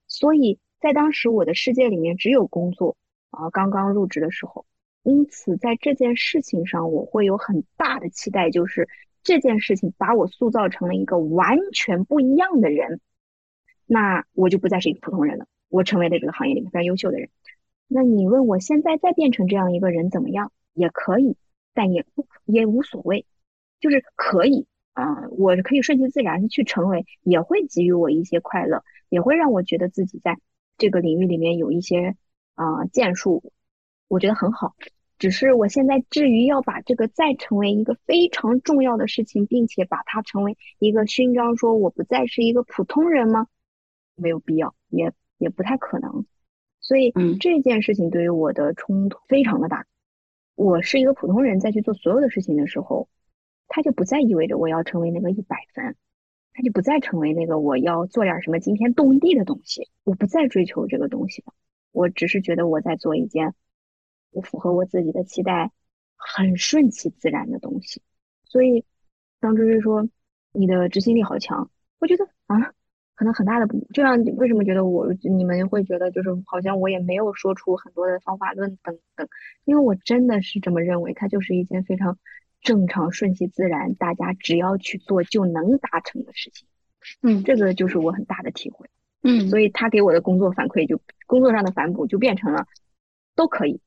[0.09, 2.97] 所以在当时我的世界里面只有工作
[3.31, 4.65] 啊，刚刚入职的时候。
[5.05, 8.89] 因此，在这件事情上，我会有很大的期待，就是
[9.25, 13.01] 这件事情把我塑造成了一个完全不一样的人，
[13.85, 17.31] 那我就不再是一个普通人了，我成为了这个行业里面非常优秀的人。
[17.89, 20.53] 那你问我现在再变成这样一个人怎么样？
[20.73, 21.37] 也可以，
[21.75, 23.27] 但也不也无所谓，
[23.81, 30.39] 就是可以啊，我可以顺其自然去成为，也会给予我一些快乐，也会让我觉得自己在
[30.79, 32.17] 这个领域里面有一些
[32.55, 33.53] 啊建树。
[34.09, 34.75] 我觉得很好，
[35.19, 43.47] 只是我现在至于要把这个再成为一个非常重要的事情，并且把它成为一个勋章，说我不再是一个普通人吗？
[44.15, 46.27] 没有必要，也也不太可能。
[46.81, 49.87] 所以这件事情对于我的冲突非常的大。
[50.55, 53.09] 我是一个普通人，在去做所有的事情的时候，
[53.69, 55.97] 它就不再意味着我要成为那个一百分，
[56.53, 59.89] 它就不再成为那个我要做点什么惊天动地的东西。
[60.05, 61.55] 我不再追求这个东西了，
[61.93, 63.55] 我只是觉得我在做一件。
[64.33, 65.71] 不符合我自己的期待，
[66.17, 68.03] 很顺其自然的东西。
[68.45, 68.85] 所以，
[69.39, 70.09] 当追追说
[70.53, 71.71] 你的执行力好强，
[72.01, 72.73] 我觉得啊，
[73.15, 74.23] 可能很大的不这样。
[74.37, 79.29] 为什么觉得我你们会觉得就是好像我也没有说出很多的方法论等等？
[79.65, 82.19] 因为我真的是这么认为，它就是一件非常
[82.61, 86.67] 正常、顺其自然，大家只要去做就能达成的事情。
[87.23, 88.89] 嗯，这个就是我很大的体会。
[89.23, 92.67] 嗯，所以他给我的工作反馈就工作上的反哺就变成了
[93.35, 93.81] 都可以。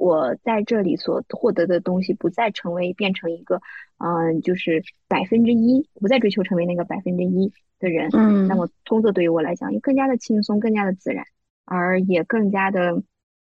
[0.00, 3.60] 我在这里所获得的东西不再成为变成一个，
[3.98, 8.08] 嗯，就是百分之一，不再追求成为那个百分之一的人。
[8.14, 11.26] 嗯，那么工作对于我来讲也更加的轻松，更加的自然，
[11.66, 13.02] 而也更加的，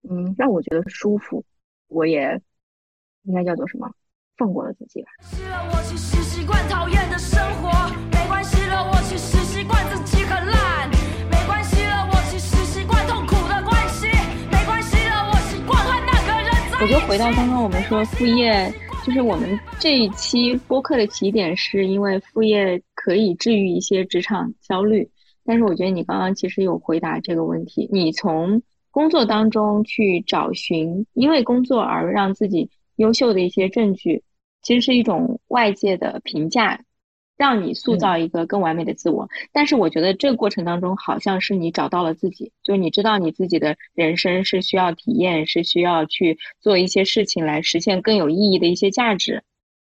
[0.10, 1.44] 嗯，让我觉得舒服。
[1.90, 2.40] 我也
[3.24, 3.92] 应该叫做什么？
[4.38, 5.10] 放过了自己吧。
[5.22, 5.82] 我
[16.86, 18.72] 我就回到刚刚我们说副业，
[19.04, 25.10] 就是我们这一期播客的起点，是因为副业可以治愈一些职场焦虑。
[25.44, 28.62] 但是我觉得你刚刚其实有回答这个问题，你从
[28.92, 34.22] 工作当中去找寻因为工作而让自己优秀的一些证据，
[34.62, 36.84] 其实是一种外界的评价。
[37.38, 49.44] 让你塑造一个更完美的自我，但是我觉得这个过程当中，好像是你找到了自己，就是你知道你自己的人生是需要体验，是需要去做一些事情来实现更有意义的一些价值，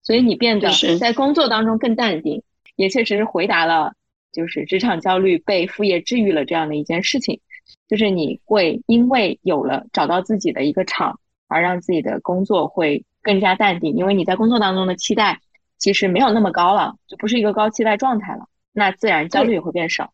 [0.04, 0.70] 所以你变得
[1.00, 2.42] 在工作当中更淡定，
[2.78, 3.92] 也确实是回答了
[4.32, 7.42] 就是职场焦虑被副业治愈了这样的一件事情，
[7.90, 11.20] 就是你会因为有了找到自己的一个场，
[11.50, 15.42] 而让自己的工作会更加淡定，因为你在工作当中的期待。
[15.84, 20.14] 其实没有那么高了，就不是一个高期待状态了，那自然焦虑也会变少。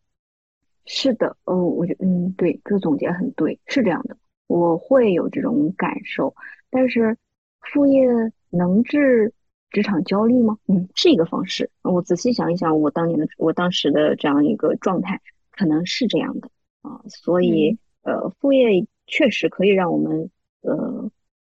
[0.84, 4.16] 是的，哦，我觉嗯，对，这个总结很对，是这样的，
[4.48, 6.34] 我会有这种感受。
[6.70, 7.16] 但是
[7.60, 8.04] 副业
[8.50, 9.32] 能治
[9.70, 10.58] 职场焦虑吗？
[10.66, 11.70] 嗯，是一个方式。
[11.82, 15.20] 我仔细想一想，我当年的我当时的这样一个状态，
[15.52, 16.50] 可能是这样的
[16.82, 17.00] 啊。
[17.06, 20.30] 所以，呃，副业确实可以让我们，
[20.62, 21.08] 呃，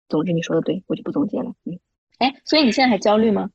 [0.09, 1.53] 总之你说的对，我就不总结了。
[1.63, 1.79] 嗯，
[2.17, 3.49] 哎，所以你现在还焦虑吗？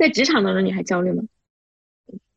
[0.00, 1.22] 在职场当中，你还焦虑吗？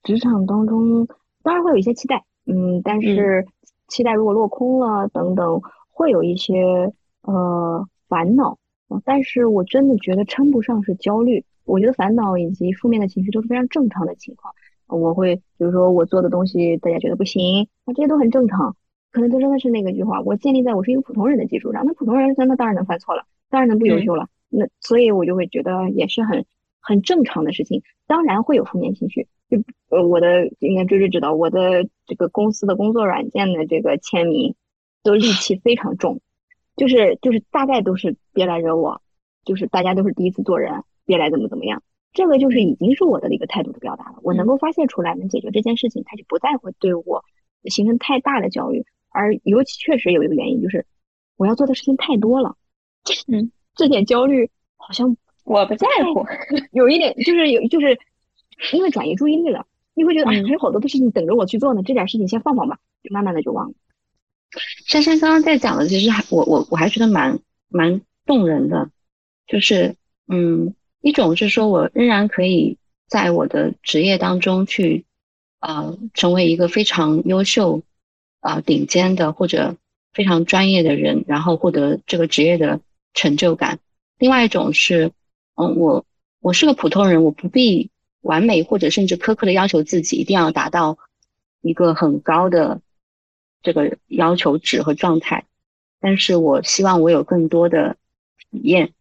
[0.04, 1.08] 职场当中
[1.44, 3.48] 当然会有一些期待，嗯，但是
[3.88, 6.92] 期待如果落空了等等，会有一些
[7.22, 8.58] 呃烦恼。
[9.06, 14.54] 但是我真的觉得称不上是焦虑，我觉得烦恼以及负面的情绪都是非常正常的情况。
[14.88, 18.76] 我会比如说我做的东西大家觉得不行，啊，这些都很正常，
[19.14, 21.86] 可能就真的是那个句话，我建立在我是一个普通人的基础上。
[21.86, 24.28] 那普通人真的当然能犯错了，当然能不优秀了。
[24.50, 26.46] 那所以我就会觉得也是很。
[26.84, 29.58] 很正常的事情，当然会有负面情绪，就
[29.90, 34.54] 呃我的应该追追知道我的这个公司的工作软件的这个签名
[35.02, 36.20] 都戾气非常重，
[36.76, 39.02] 就是就是大概都是别来惹我，
[39.46, 41.82] 就是大家都是第一次做人，别来怎么怎么样。
[42.12, 44.18] 这个就是已经是我的一个态度的表达了。
[44.22, 47.24] 我能够发泄出来，能解决这件事情，他就不再会对我
[47.66, 48.86] 形成太大的焦虑。
[49.10, 50.86] 而尤其确实有一个原因，就是
[51.38, 52.56] 我要做的事情太多了，
[53.28, 56.26] 嗯，这点焦虑好像我不在乎，
[56.72, 57.98] 有一点就是有就是
[58.74, 63.76] 因为转移注意力了，你会觉得哎，还有好多的事情等着我去做呢，这点事情先放放吧，就慢慢的就忘了。
[64.88, 67.40] 珊珊刚刚在讲的，其实还我我我还觉得蛮
[67.70, 68.90] 蛮动人的，
[69.48, 69.96] 就是
[70.28, 70.74] 嗯。
[71.06, 72.78] 一种是说，我仍然可以
[73.10, 75.04] 在我的职业当中去，
[75.60, 77.82] 呃，成为一个非常优秀、
[78.40, 79.76] 啊顶尖的或者
[80.14, 82.80] 非常专业的人，然后获得这个职业的
[83.14, 83.80] 成就感。
[84.18, 85.12] 另外一种是，
[85.56, 86.06] 嗯，我
[86.40, 87.92] 我是个普通人，我不必
[88.22, 90.98] 完美或者甚至苛刻的要求自己一定要达到
[91.62, 92.82] 一个很高的
[93.62, 95.46] 这个要求值和状态，
[96.00, 97.98] 但是我希望我有更多的
[98.52, 98.94] 体验。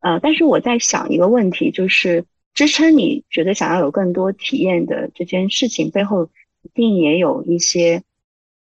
[0.00, 2.24] 呃，但是我在想一个问题，就是
[2.54, 6.30] 支撑你觉得想要有更多体验的这件事情背后，
[6.62, 8.04] 一定也有一些，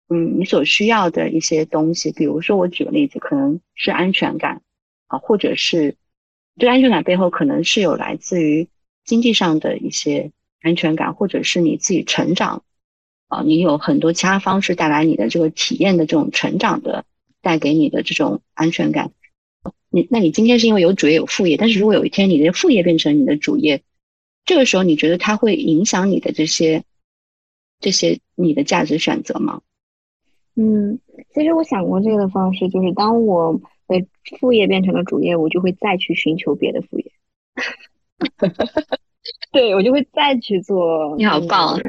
[0.08, 2.14] 嗯，你所需要的一些东西。
[2.14, 4.62] 比如说，我举个例子，可能是安全感
[5.08, 5.96] 啊，或者是
[6.58, 8.68] 这个安全感背后可能是有来自于
[9.06, 10.32] 经济上的一些
[10.62, 12.64] 安全感，或者是你自己成长
[13.28, 17.06] 啊，你有很多其他方式带来你的这个体验的这种成长的，
[17.42, 19.12] 带给你的这种安全感。
[19.90, 23.84] 你那你今天是因为有主业有副业，但是如果有一天你的副业变成你的主业，
[24.44, 26.84] 这个时候你觉得它会影响你的这些
[27.80, 29.62] 这些你的价值选择吗？
[30.56, 31.00] 嗯，
[31.34, 34.06] 其实我想过这个的方式，就是当我的
[34.40, 37.12] 副业变成了主业，我就会再去寻求别的副业。
[39.52, 41.16] 对，我就会再去做。
[41.18, 41.80] 你好棒。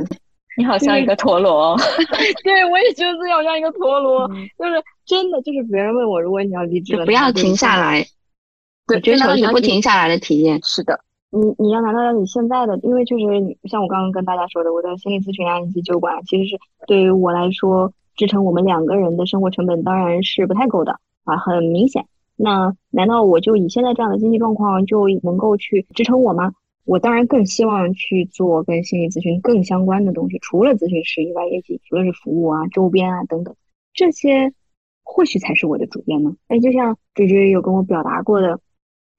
[0.57, 1.77] 你好像一个陀螺，
[2.43, 4.27] 对我也觉得自己好像一个陀螺，
[4.59, 8.05] 就是真的，就是别人问我，如果你要离职了，不要停下来，
[8.89, 10.59] 对，追求是不停下来的体验。
[10.65, 10.99] 是的，
[11.31, 13.23] 你你要拿到你现在的，因为确实
[13.71, 20.99] 像我刚刚跟大家说的，我的心理咨询啊以及酒馆，其实是对于我来说支撑我们两个人的生活成本当然是不太够的
[21.29, 22.07] 啊，很明显。
[22.37, 26.53] 那难道我就以现在这样的经济状况就能够去支撑我吗？
[26.85, 33.55] 我当然更希望去做跟心理咨询更相关的东西，除了咨询师以外，也许除了是服务啊、周边啊等等，
[33.93, 34.53] 这些
[35.05, 36.35] 或许才是我的主业呢。
[36.47, 38.59] 哎，就像追追有跟我表达过的，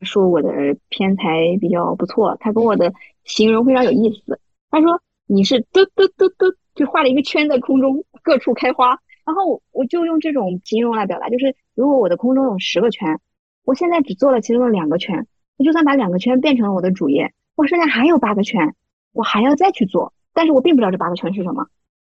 [0.01, 0.49] 说我的
[0.88, 2.91] 偏才比较不错，他跟我的
[3.24, 4.39] 形容非常有意思。
[4.72, 8.97] 他说你是嘟嘟嘟嘟，就画了一个圈在空中，各处开花。
[9.26, 13.21] 然后我就用这种形容来表达，就是如果我的空中有十个圈，
[13.63, 17.32] 我现在只做了其中的两个圈，我就算把两个圈变成了我的主业。
[17.55, 18.75] 我剩下还有八个圈，
[19.13, 21.67] 我还要再去做，但是我并不知道这八个圈是什么，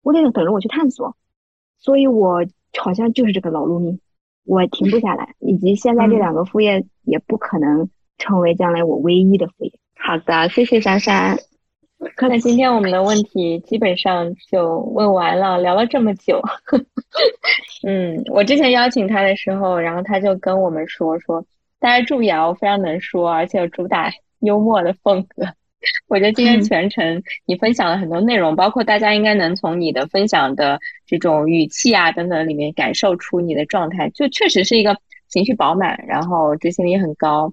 [0.03, 1.18] 我得等着我去探索，
[1.80, 2.45] 所以我
[2.78, 3.99] 好像就是这个劳碌命，
[4.43, 7.89] 我停不下来，以及现在这两个副业也不可能
[8.20, 9.74] 成为将来我唯一的副业。
[9.95, 11.39] 好的，谢谢珊珊。
[11.98, 16.41] 那今天我们的问题基本上就问完了，聊了这么久。
[17.88, 21.46] 嗯，我之前邀请他的时候，然后他就跟我们说说，
[21.80, 24.12] 大家注意啊，我非常能说，而且主打。
[24.39, 25.48] 幽默的风格，
[26.08, 34.96] 我觉得今天全程你分享了很多内容，包括大家应该能从你的分享的这种语气啊等等里面感受出你的状态，就确实是一个
[35.30, 37.52] 情绪饱满，然后执行力很高，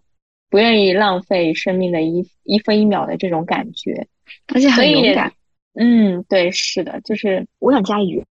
[0.51, 4.07] 不愿意浪费生命的一一分一秒的这种感觉，
[4.55, 5.33] 而且很勇敢。
[5.75, 8.25] 嗯，对，是的，就是我想加一句，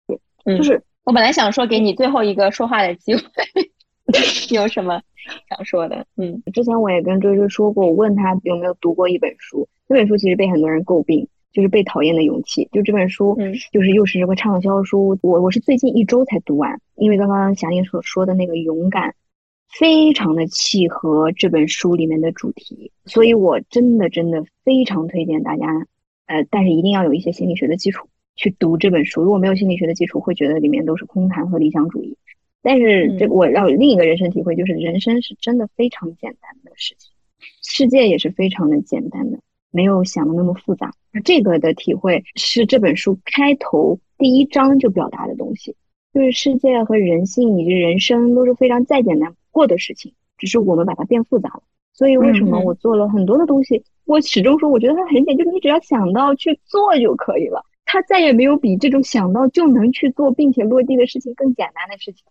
[0.44, 3.22] 就是我本来想说给你最后一个说话的机会，
[4.50, 5.00] 有什么？
[5.48, 19.14] 想说的，嗯，之前我也跟追追说过，我问他有没有读过一本书，这本书其实被很多人诟病，就是《被讨厌的勇气》，就这本书，嗯，就是又是这个畅销书，我我是最近一周才读完，因为刚刚霞玲所说的那个勇敢，
[19.70, 25.86] 非常的契合这本书里面的主题，所以我真的真的非常推荐大家，
[26.26, 32.16] 呃，但是一定要有一些心理学的基础去读这本书，如果没有心理学的基础，会觉得里面都是空谈和理想主义。
[32.62, 37.12] 但是这我让另一个人生体会就是，人生是真的非常简单的事情，
[37.62, 39.38] 世界也是非常的简单的，
[39.70, 40.92] 没有想的那么复杂。
[41.24, 45.76] 这个的体会是这本书开头第一章就表达的东西，
[46.12, 51.62] 就是世界和人性以及人生都是非常再简单不过的事情，只是我们把它变复杂了。
[51.92, 57.60] 所以为什么我做了很多的东西，我始终说我觉得它很简单，就是你只要想到去做就可以了。
[57.84, 62.22] 它再也没有比这种想到就能去做并且落地的事情更简单的事情。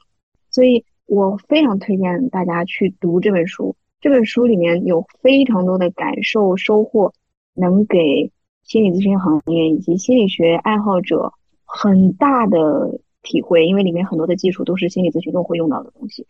[0.49, 3.75] 所以我非常推荐大家去读这本书。
[3.99, 7.11] 这本书里面有非常多的感受收获，
[7.53, 8.32] 能给
[8.63, 11.34] 心理咨询行业以及心理学爱好者
[11.65, 16.25] 很大的体会，因为里面很多的技术都是心理咨询中会用到的东西，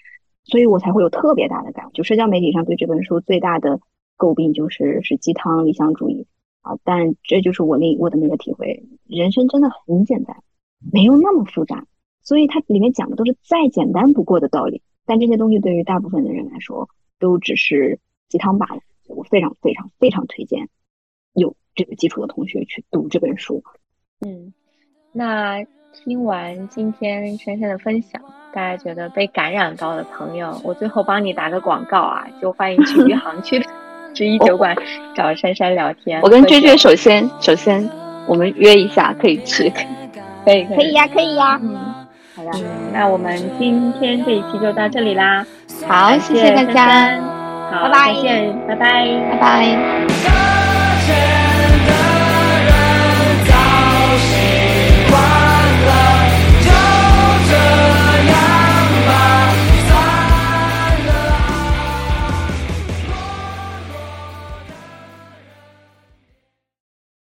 [0.47, 1.91] 所以我才会有特别大的感悟。
[1.91, 3.79] 就社交媒体上对这本书最大的
[4.17, 6.25] 诟病就是是鸡汤理想主义
[6.61, 10.37] 啊，但这就是我那我的那个体会，人生真的很简单，
[10.91, 11.85] 没有那么复杂，
[12.21, 16.89] 所以它里面讲的都是再简单不过的道理，但这些东西对于大部分的人来说
[17.19, 18.81] 都只是鸡汤罢了。
[19.07, 20.67] 我非常非常非常推荐
[21.33, 23.63] 有这个基础的同学去读这本书。
[24.19, 24.53] 嗯，
[25.13, 25.63] 那
[25.93, 28.21] 听完今天珊珊的分享，
[28.53, 33.65] 大家觉得被感染到的朋友，我最后帮你打个广告啊，就欢迎去余杭区的
[34.13, 34.75] 十一酒馆
[35.15, 36.21] 找珊珊聊天。
[36.21, 37.87] 我跟追追首先首先
[38.25, 39.69] 我们约一下可以去，
[40.45, 41.59] 可以可以可以呀可以呀。
[41.61, 41.75] 嗯，
[42.35, 42.51] 好的，
[42.93, 45.45] 那我们今天这一期就到这里啦。
[45.87, 47.19] 好，谢谢大家。
[47.69, 50.56] 好，再见，拜拜，拜拜。